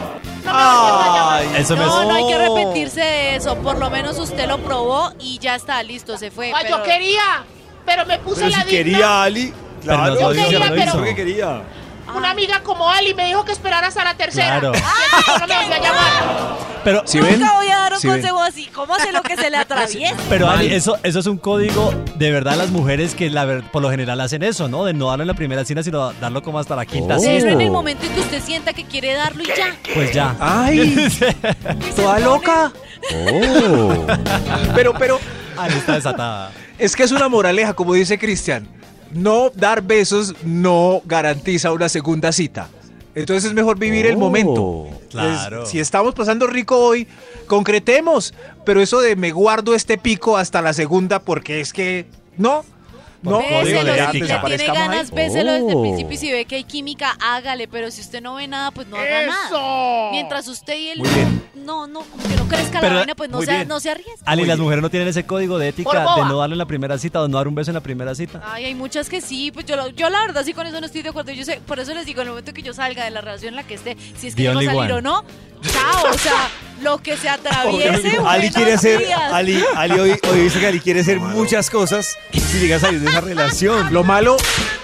[0.45, 3.57] No me volvieron a Eso me No, no hay que arrepentirse de eso.
[3.57, 6.53] Por lo menos usted lo probó y ya está, listo, se fue.
[6.55, 7.45] Ay, pero- yo quería,
[7.87, 8.79] pero me puse Pero la si digna.
[8.79, 10.99] quería Ali, Pero claro, no hizo, no no lo hizo
[12.17, 14.61] Una amiga como Ali me dijo que esperara hasta la tercera.
[14.61, 14.73] Claro.
[14.75, 14.77] Y
[15.21, 16.71] entonces no me volvió a llamar.
[16.83, 17.47] Pero, ¿Sí Nunca ven?
[17.57, 18.17] voy a dar un ¿Sí ven?
[18.17, 18.67] consejo así.
[18.75, 20.17] ¿Cómo hace lo que se le atraviesa?
[20.31, 20.59] pero Mal.
[20.61, 23.91] Ali, eso, eso es un código de verdad las mujeres que la ver- por lo
[23.91, 24.85] general hacen eso, ¿no?
[24.87, 27.21] De no darlo en la primera cena, sino darlo como hasta la quinta Oh.
[27.21, 27.53] Cena.
[27.53, 29.77] en el momento en que usted sienta que quiere darlo y ya.
[29.95, 30.35] Pues ya.
[30.41, 31.09] ¡Ay!
[31.97, 32.73] ¿Toda loca?
[34.75, 35.19] Pero, pero,
[35.57, 36.53] Ali está desatada.
[36.79, 38.67] es que es una moraleja, como dice Cristian.
[39.13, 42.69] No dar besos no garantiza una segunda cita.
[43.15, 44.87] Entonces es mejor vivir el momento.
[45.11, 45.65] Claro.
[45.65, 47.09] Es- si estamos pasando rico hoy,
[47.47, 48.33] concretemos.
[48.65, 52.07] Pero eso de me guardo este pico hasta la segunda porque es que
[52.37, 52.65] no.
[53.23, 54.43] No, de si ética.
[54.49, 55.83] le tiene ganas, béselo desde el Oh.
[55.83, 58.87] principio y si ve que hay química, hágale, pero si usted no ve nada, pues
[58.89, 59.47] no haga nada.
[59.47, 60.09] ¡Eso!
[60.13, 61.43] Mientras usted y él Muy bien.
[61.55, 64.23] no, no, como que no crezca Pero- la vaina, pues no se, no se arriesga.
[64.25, 66.97] Ali, las mujeres no tienen ese código de ética de no darle en la primera
[66.99, 68.41] cita o no dar un beso en la primera cita.
[68.45, 70.87] Ay, hay muchas que sí, pues yo, lo- yo la verdad sí con eso no
[70.87, 71.33] estoy de acuerdo.
[71.33, 73.51] Yo sé, por eso les digo, en el momento que yo salga de la relación
[73.51, 74.93] en la que esté, si es que yo no salir one.
[74.95, 75.25] o no,
[75.63, 76.49] chao, o sea,
[76.83, 78.19] lo que se atraviese.
[78.25, 79.33] Ali quiere hacer, días.
[79.33, 83.01] Ali, Ali hoy, hoy dice que Ali quiere hacer muchas cosas si llega a salir
[83.01, 83.93] de esa relación.
[83.93, 84.37] Lo malo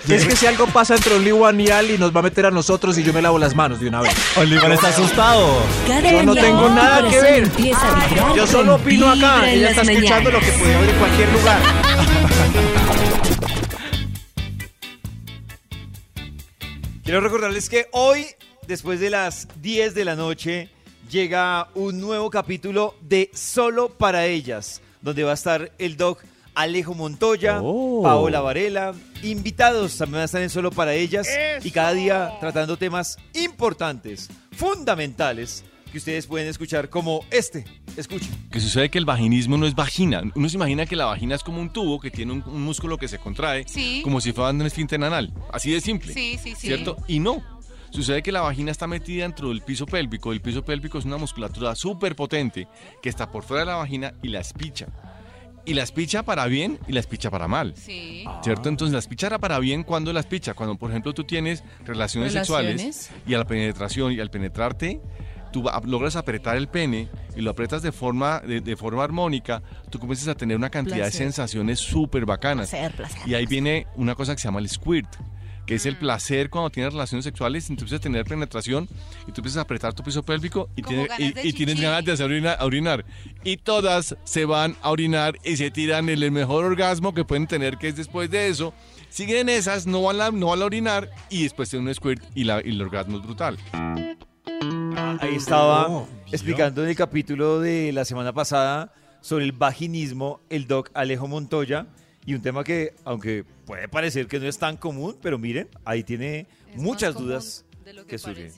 [0.08, 2.96] es que si algo pasa entre One y Ali, nos va a meter a nosotros
[2.98, 4.14] y yo me lavo las manos de una vez.
[4.36, 5.62] Oliver está asustado.
[5.86, 7.50] Cada Yo no tengo nada que ver.
[8.34, 9.50] Yo solo opino acá.
[9.50, 11.60] Ella está escuchando lo que puede oír en cualquier lugar.
[17.04, 18.26] Quiero recordarles que hoy,
[18.66, 20.68] después de las 10 de la noche,
[21.10, 26.22] llega un nuevo capítulo de Solo para Ellas, donde va a estar el doc
[26.54, 28.02] Alejo Montoya, Oh.
[28.02, 31.28] Paola Varela, invitados también van a estar en Solo para Ellas
[31.62, 37.64] y cada día tratando temas importantes, fundamentales, que ustedes pueden escuchar como este.
[37.96, 38.26] Escuche.
[38.50, 40.22] Que sucede que el vaginismo no es vagina.
[40.34, 42.98] Uno se imagina que la vagina es como un tubo que tiene un, un músculo
[42.98, 44.00] que se contrae, Sí.
[44.02, 45.32] como si fuera un esfínter anal.
[45.52, 46.12] Así de simple.
[46.12, 46.66] Sí, sí, sí.
[46.66, 46.96] ¿Cierto?
[47.08, 47.42] Y no.
[47.90, 50.32] Sucede que la vagina está metida dentro del piso pélvico.
[50.32, 52.68] El piso pélvico es una musculatura súper potente
[53.02, 54.86] que está por fuera de la vagina y la espicha.
[55.64, 57.74] Y la espicha para bien y la espicha para mal.
[57.76, 58.24] Sí.
[58.42, 58.68] ¿Cierto?
[58.68, 60.54] Entonces la espicha para bien cuando la espicha.
[60.54, 62.94] Cuando, por ejemplo, tú tienes relaciones, Relaciones.
[62.96, 65.00] sexuales y a la penetración y al penetrarte,
[65.52, 69.60] tú logras apretar el pene y lo apretas de forma, de, de forma armónica,
[69.90, 72.70] tú comienzas a tener una cantidad de sensaciones súper bacanas.
[72.70, 75.08] Placer, placer, Y ahí viene una cosa que se llama el squirt,
[75.66, 78.88] que es el placer cuando tienes relaciones sexuales y tú empiezas a tener penetración
[79.26, 82.04] y tú empiezas a apretar tu piso pélvico y, tiene- ganas y- y tienes ganas
[82.04, 83.04] de hacer orina- orinar.
[83.44, 87.46] Y todas se van a orinar y se tiran el, el mejor orgasmo que pueden
[87.48, 88.72] tener, que es después de eso.
[89.10, 92.22] Siguen en esas, no van a, no van a orinar y después tienen un squirt
[92.34, 93.58] y, la- y el orgasmo es brutal.
[95.20, 100.66] Ahí estaba Oh, explicando en el capítulo de la semana pasada sobre el vaginismo el
[100.66, 101.86] doc Alejo Montoya
[102.24, 106.02] y un tema que, aunque puede parecer que no es tan común, pero miren, ahí
[106.04, 108.52] tiene Es muchas dudas de lo que que surgen.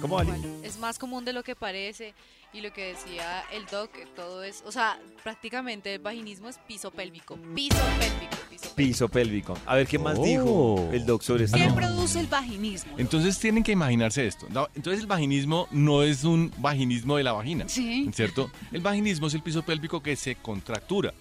[0.00, 0.30] ¿Cómo, Ali?
[0.62, 2.14] Es más común de lo que parece
[2.54, 6.90] y lo que decía el doc, todo es, o sea, prácticamente el vaginismo es piso
[6.90, 8.74] pélvico, piso pélvico, piso pélvico.
[8.76, 9.58] Piso pélvico.
[9.66, 10.24] A ver qué más Oh.
[10.24, 11.56] dijo el doc sobre esto.
[11.58, 12.94] ¿Qué produce el vaginismo?
[12.98, 14.46] Entonces tienen que imaginarse esto.
[14.74, 17.68] Entonces el vaginismo no es un vaginismo de la vagina.
[17.68, 18.08] Sí.
[18.14, 18.50] ¿Cierto?
[18.70, 21.12] El vaginismo es el piso pélvico que se contractura.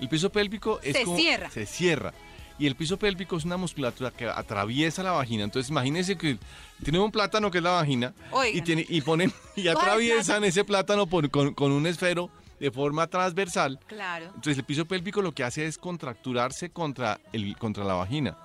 [0.00, 1.50] El piso pélvico es Se como- cierra.
[1.50, 2.12] Se cierra.
[2.58, 5.44] Y el piso pélvico es una musculatura que atraviesa la vagina.
[5.44, 6.38] Entonces imagínense que
[6.84, 8.12] tienen un plátano que es la vagina
[8.52, 12.30] y, tiene, y ponen y atraviesan ese plátano por- con, con un esfero
[12.60, 13.80] de forma transversal.
[13.88, 14.26] Claro.
[14.26, 18.36] Entonces el piso pélvico lo que hace es contracturarse contra, el, contra la vagina,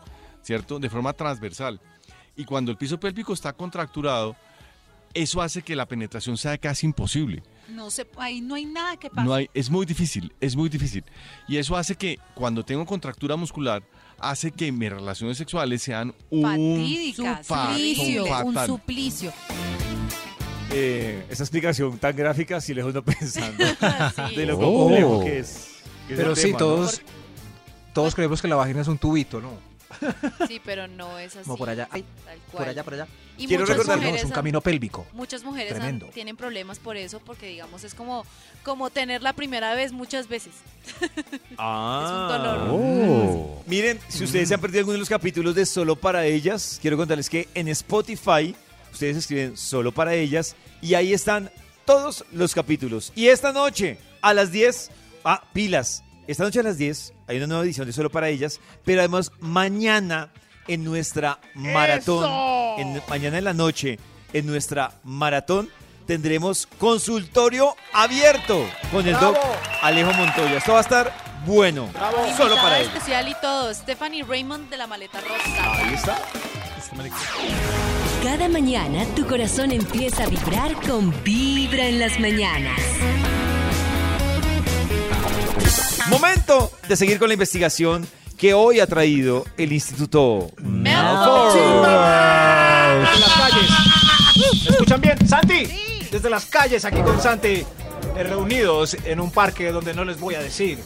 [0.41, 0.79] ¿cierto?
[0.79, 1.79] De forma transversal.
[2.35, 4.35] Y cuando el piso pélvico está contracturado,
[5.13, 7.43] eso hace que la penetración sea casi imposible.
[7.69, 9.27] No se, ahí no hay nada que pase.
[9.27, 11.03] No hay, es muy difícil, es muy difícil.
[11.47, 13.83] Y eso hace que cuando tengo contractura muscular,
[14.19, 16.43] hace que mis relaciones sexuales sean un
[17.15, 19.33] suplicio, un suplicio.
[20.71, 23.63] Eh, esa explicación tan gráfica sí lejos no pensando
[24.29, 24.35] Sí.
[24.35, 24.85] de lo Oh.
[24.87, 25.67] complejo que es.
[26.07, 26.57] que Pero sí, tema, ¿no?
[26.59, 27.01] todos,
[27.93, 29.51] todos creemos que la vagina es un tubito, ¿no?
[30.47, 31.43] Sí, pero no es así.
[31.45, 32.69] Como por allá, ay, tal por cual.
[32.69, 33.07] allá, por allá.
[33.37, 35.05] Y Quiero muchas recordar- No, mujeres es un camino pélvico.
[35.13, 38.25] Muchas mujeres han- tienen problemas por eso, porque digamos es como,
[38.63, 40.53] como tener la primera vez muchas veces.
[41.57, 42.01] Ah.
[42.03, 42.67] Es un dolor.
[42.71, 43.63] Oh.
[43.67, 46.97] Miren, si ustedes se han perdido alguno de los capítulos de Solo para Ellas, quiero
[46.97, 48.55] contarles que en Spotify
[48.91, 51.51] ustedes escriben Solo para Ellas y ahí están
[51.85, 53.11] todos los capítulos.
[53.15, 54.89] Y esta noche a las 10,
[55.23, 58.59] ah, pilas, esta noche a las 10 hay una nueva edición de Solo para Ellas,
[58.83, 60.29] pero además mañana
[60.67, 62.29] en nuestra maratón,
[62.77, 63.99] en, mañana en la noche
[64.33, 65.69] en nuestra maratón
[66.05, 69.37] tendremos consultorio abierto con el doc
[69.81, 70.57] Alejo Montoya.
[70.57, 71.13] Esto va a estar
[71.45, 71.89] bueno.
[71.93, 72.93] Solo Invitada para ellos.
[72.93, 73.73] especial y todo.
[73.73, 75.73] Stephanie Raymond de la maleta rosa.
[75.73, 76.17] Ahí está.
[78.23, 82.79] Cada mañana tu corazón empieza a vibrar con Vibra en las mañanas.
[86.09, 88.07] Momento de seguir con la investigación
[88.37, 91.53] que hoy ha traído el Instituto Melford.
[91.55, 93.69] Desde las calles.
[94.65, 95.27] ¿Me escuchan bien?
[95.27, 95.67] ¡Santi!
[96.11, 97.47] Desde las calles aquí con Santi.
[98.15, 100.79] eh, Reunidos en un parque donde no les voy a decir.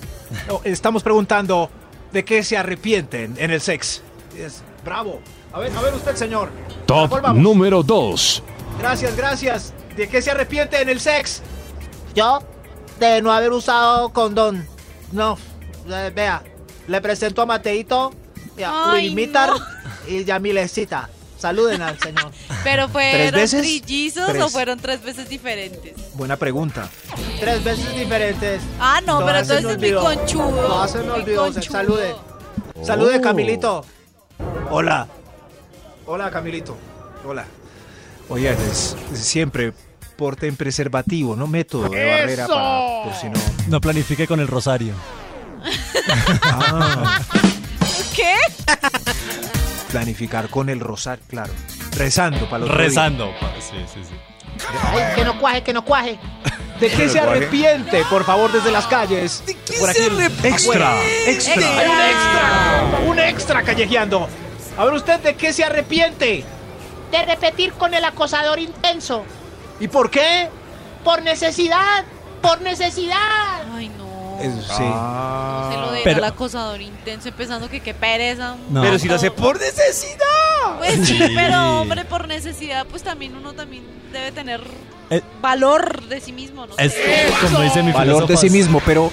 [0.48, 1.70] No, Estamos preguntando
[2.12, 4.02] de qué se arrepienten en el sex.
[4.38, 5.20] Es, bravo.
[5.54, 6.50] A ver, a ver usted, señor.
[6.86, 8.44] Top número 2.
[8.80, 9.74] Gracias, gracias.
[9.96, 11.42] ¿De qué se arrepiente en el sex?
[12.16, 12.40] Yo,
[13.08, 14.66] de no haber usado condón.
[15.12, 15.38] No,
[15.90, 16.44] eh, vea,
[16.88, 18.14] le presento a Mateito,
[18.58, 18.98] y a no.
[20.08, 21.10] y Yamilecita.
[21.38, 22.32] Saluden al señor.
[22.64, 23.62] Pero fueron veces?
[23.62, 24.52] trillizos o Tres.
[24.52, 25.96] fueron tres veces diferentes.
[26.14, 26.88] Buena pregunta.
[27.40, 28.62] Tres veces diferentes.
[28.80, 30.04] Ah, no, pero Todas entonces es olvidó.
[30.04, 30.68] conchudo.
[30.68, 31.42] Todas se me olvidó.
[31.46, 31.64] conchudo.
[31.72, 32.16] Salude.
[32.84, 33.22] Salude, Oh.
[33.22, 33.86] Camilito.
[34.70, 35.08] Hola.
[36.06, 36.78] Hola, Camilito.
[37.26, 37.46] Hola.
[38.30, 39.74] Oye, es- es siempre
[40.16, 43.40] porten preservativo, no método de barrera para, por si no.
[43.68, 44.94] No planifique con el rosario.
[46.44, 47.20] Ah,
[48.16, 48.36] ¿Qué?
[49.92, 51.54] planificar con el rosar, claro.
[51.96, 53.32] Rezando para los Rezando.
[53.60, 54.16] Sí, sí, sí.
[54.84, 56.18] Ay, que no cuaje, que no cuaje.
[56.80, 59.44] ¿De qué se arrepiente, por favor, desde las calles?
[59.80, 60.00] Por aquí.
[60.44, 60.96] Extra,
[61.28, 61.80] extra.
[61.80, 63.00] Hay un extra.
[63.08, 64.28] Un extra callejeando.
[64.78, 66.44] A ver usted, ¿de qué se arrepiente?
[67.12, 69.24] De repetir con el acosador intenso.
[69.82, 70.50] ¿Y por qué?
[71.04, 72.04] Por necesidad.
[72.42, 73.18] Por necesidad.
[73.76, 74.40] Ay, no.
[74.40, 74.74] Eso sí.
[74.78, 78.56] Se lo deja Pero- al acosador intenso, empezando que qué pereza.
[78.70, 78.82] No.
[78.82, 80.78] Pero si lo hace por necesidad.
[80.80, 81.34] Pues sí, Sí.
[81.36, 84.62] pero hombre, por necesidad, pues también uno también debe tener
[85.10, 85.22] Eh.
[85.42, 86.74] valor de sí mismo, ¿no?
[86.78, 86.96] Es
[87.42, 89.12] como dice mi Valor de sí mismo, pero,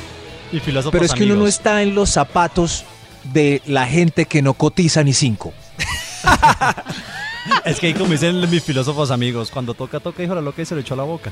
[0.91, 2.85] pero es que uno no está en los zapatos
[3.25, 5.53] de la gente que no cotiza ni cinco.
[7.64, 10.64] Es que ahí como dicen mis filósofos amigos, cuando toca, toca, hijo la loca y
[10.64, 11.30] se le echó a la boca.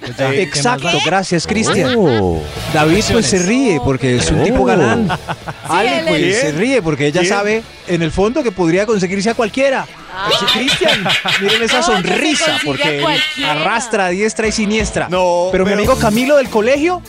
[0.00, 1.94] Pues ya, ¿qué más Exacto, gracias Cristian.
[1.96, 2.42] Oh.
[2.72, 5.08] David pues se ríe porque es un tipo galán.
[5.68, 6.40] Ale pues es.
[6.40, 7.32] se ríe porque ella ¿Quién?
[7.32, 9.86] sabe en el fondo que podría conseguirse a cualquiera.
[10.28, 11.04] Pues, Cristian,
[11.40, 13.04] miren esa No, sonrisa porque
[13.44, 15.08] arrastra a diestra y siniestra.
[15.08, 17.02] No, pero, mi amigo Camilo del colegio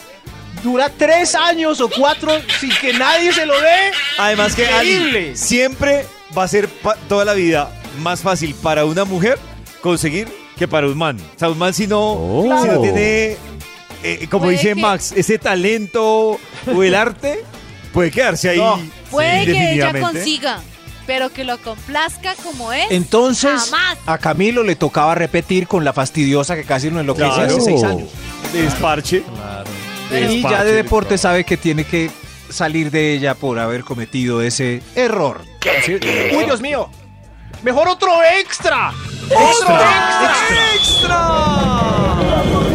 [0.63, 3.91] dura tres años o cuatro sin que nadie se lo dé.
[4.17, 6.05] Además que Ali, siempre
[6.37, 6.69] va a ser
[7.07, 7.69] toda la vida
[7.99, 9.37] más fácil para una mujer
[9.81, 10.27] conseguir
[10.57, 11.17] que para un man.
[11.35, 12.43] O sea, un man si no, Oh.
[12.63, 13.37] si no tiene,
[14.03, 16.39] eh, como dice que- Max, ese talento
[16.73, 17.43] o el arte,
[17.93, 18.57] puede quedarse ahí.
[18.57, 18.79] No.
[19.11, 20.59] Puede que ella consiga,
[21.05, 22.87] pero que lo complazca como es.
[22.91, 23.97] Entonces, Jamás.
[24.05, 27.43] a Camilo le tocaba repetir con la fastidiosa que casi no enloquece Claro.
[27.57, 28.09] hace seis años.
[28.53, 29.23] Desparche.
[30.29, 32.09] Y ya de deporte sabe que tiene que
[32.49, 35.41] salir de ella por haber cometido ese error.
[36.35, 36.89] Uy, Dios mío.
[37.63, 38.93] Mejor otro extra.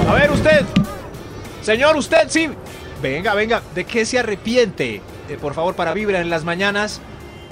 [0.06, 0.64] A ver, usted.
[1.62, 2.50] Señor, usted, sí.
[3.00, 5.00] Venga, venga, ¿de qué se arrepiente?
[5.28, 7.00] Eh, por favor, para Vibra en las mañanas.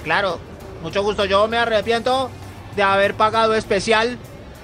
[0.03, 0.39] Claro,
[0.81, 1.25] mucho gusto.
[1.25, 2.29] Yo me arrepiento
[2.75, 4.17] de haber pagado especial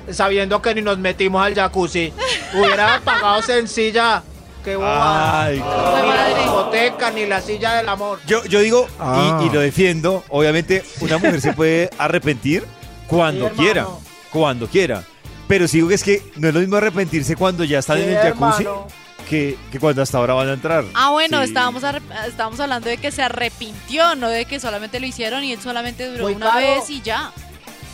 [0.09, 2.13] sabiendo que ni nos metimos al jacuzzi.
[2.53, 4.23] Hubiera pagado sencilla.
[4.67, 5.43] Qué boba.
[5.45, 8.19] Ay, Ni la discoteca, ni la silla del amor.
[8.27, 9.39] Yo, yo digo, Ah.
[9.41, 12.65] y, y lo defiendo, obviamente una mujer se puede arrepentir
[13.07, 13.63] cuando Sí, hermano.
[13.63, 13.87] quiera,
[14.29, 15.03] cuando quiera.
[15.47, 18.03] Pero sí digo que es que no es lo mismo arrepentirse cuando ya están Sí,
[18.03, 18.87] en el jacuzzi hermano.
[19.29, 20.83] que, que cuando hasta ahora van a entrar.
[20.95, 21.47] Ah, bueno, Sí.
[21.47, 21.83] estábamos,
[22.27, 26.09] estábamos hablando de que se arrepintió, no de que solamente lo hicieron y él solamente
[26.11, 26.59] duró Muy una caro.
[26.59, 27.31] vez y ya.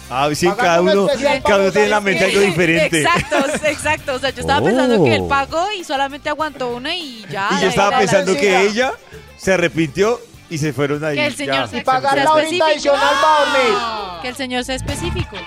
[0.10, 1.08] Ah, sí, Pagar cada un uno,
[1.44, 3.02] cada uno tiene en la mente algo diferente.
[3.02, 4.14] Exacto, exacto.
[4.16, 5.28] O sea, yo estaba pensando que él Oh.
[5.30, 7.50] pagó y solamente aguantó una y ya.
[7.58, 8.94] Y yo estaba pensando que ella
[9.38, 11.16] se arrepintió y se fueron ahí.
[11.16, 11.68] Que el señor ya.
[11.68, 12.66] se pagar sea la específico.
[12.66, 14.22] adicional para dormir.
[14.22, 15.38] Que el señor sea específico.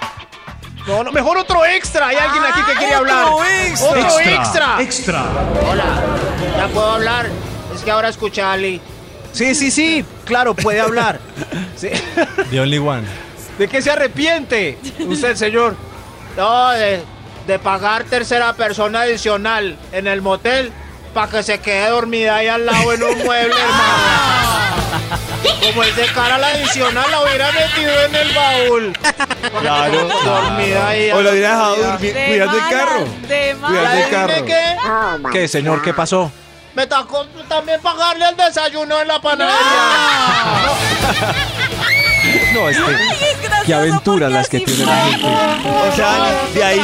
[0.87, 2.09] No, no, mejor otro extra.
[2.09, 3.25] Hay alguien aquí que quiere hablar.
[3.27, 3.89] otro extra.
[3.91, 5.25] Otro Extra, extra.
[5.71, 5.85] Hola,
[6.57, 7.27] ya puedo hablar.
[7.75, 8.81] Es que ahora escuché a Ali.
[9.33, 11.21] Sí, sí, sí, claro, puede hablar.
[11.77, 11.91] Sí.
[12.51, 13.03] The only one.
[13.59, 14.79] ¿De qué se arrepiente?
[15.01, 15.77] Usted, señor.
[16.37, 17.03] No, de,
[17.47, 20.71] de pagar tercera persona adicional en el motel
[21.15, 24.77] para que se quede dormida ahí al lado en un mueble, hermano.
[25.63, 28.93] Como es de cara a la adicional, la hubiera metido en el baúl.
[29.61, 30.09] Claro.
[30.25, 31.11] Dormida ahí.
[31.13, 31.99] O lo hubiera dejado dormida.
[31.99, 33.05] durmi- cuidando el carro.
[33.27, 34.45] De Cuidando el ¿Adivine carro.
[34.45, 35.39] qué?
[35.41, 35.81] ¿Qué, señor?
[35.83, 36.31] ¿Qué pasó?
[36.75, 39.57] Me tocó también pagarle el desayuno en la panadería.
[42.53, 43.36] No, es que.
[43.67, 45.27] Qué aventuras las que tiene la gente.
[45.27, 46.81] O sea, de ahí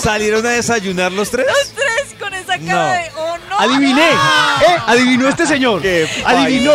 [0.00, 1.46] salieron a desayunar los tres.
[1.74, 2.92] Tres con esa cara No.
[2.92, 3.10] de.
[3.16, 3.58] ¡Oh, no!
[3.58, 4.08] Adiviné.
[4.10, 4.76] ¿Eh?
[4.86, 5.82] Adivinó este señor.
[6.24, 6.74] Adivinó.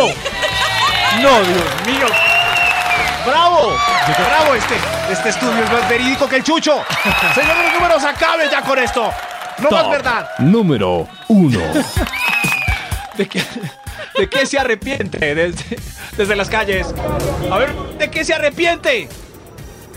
[1.22, 2.06] No, Dios mío.
[3.26, 3.76] ¡Bravo!
[4.28, 4.74] ¡Bravo este!
[5.10, 6.82] Este estudio es más verídico que el chucho.
[7.34, 9.10] Señor de los números, acabe ya con esto.
[9.58, 10.28] No más verdad.
[10.38, 11.58] Número 1.
[13.16, 13.42] ¿De qué,
[14.16, 15.34] de qué se arrepiente?
[15.34, 15.78] Desde,
[16.16, 16.86] desde las calles.
[17.52, 19.08] A ver, ¿de qué se arrepiente?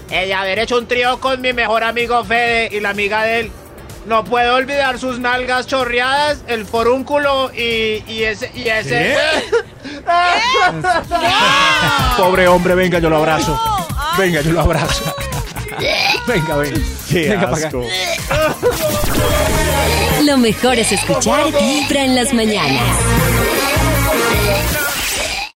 [0.10, 3.40] Eh, de haber hecho un trío con mi mejor amigo Fede y la amiga de
[3.42, 3.52] él.
[4.06, 8.52] No puedo olvidar sus nalgas chorreadas, el forúnculo y, y ese...
[8.54, 9.16] Y ese
[12.18, 13.60] Pobre hombre, venga, yo lo abrazo.
[14.18, 15.14] Venga, yo lo abrazo.
[16.28, 16.80] Venga, venga.
[17.10, 17.68] Qué Venga para acá.
[17.68, 17.84] asco.
[20.24, 22.84] Lo mejor es escuchar Vibra en las mañanas.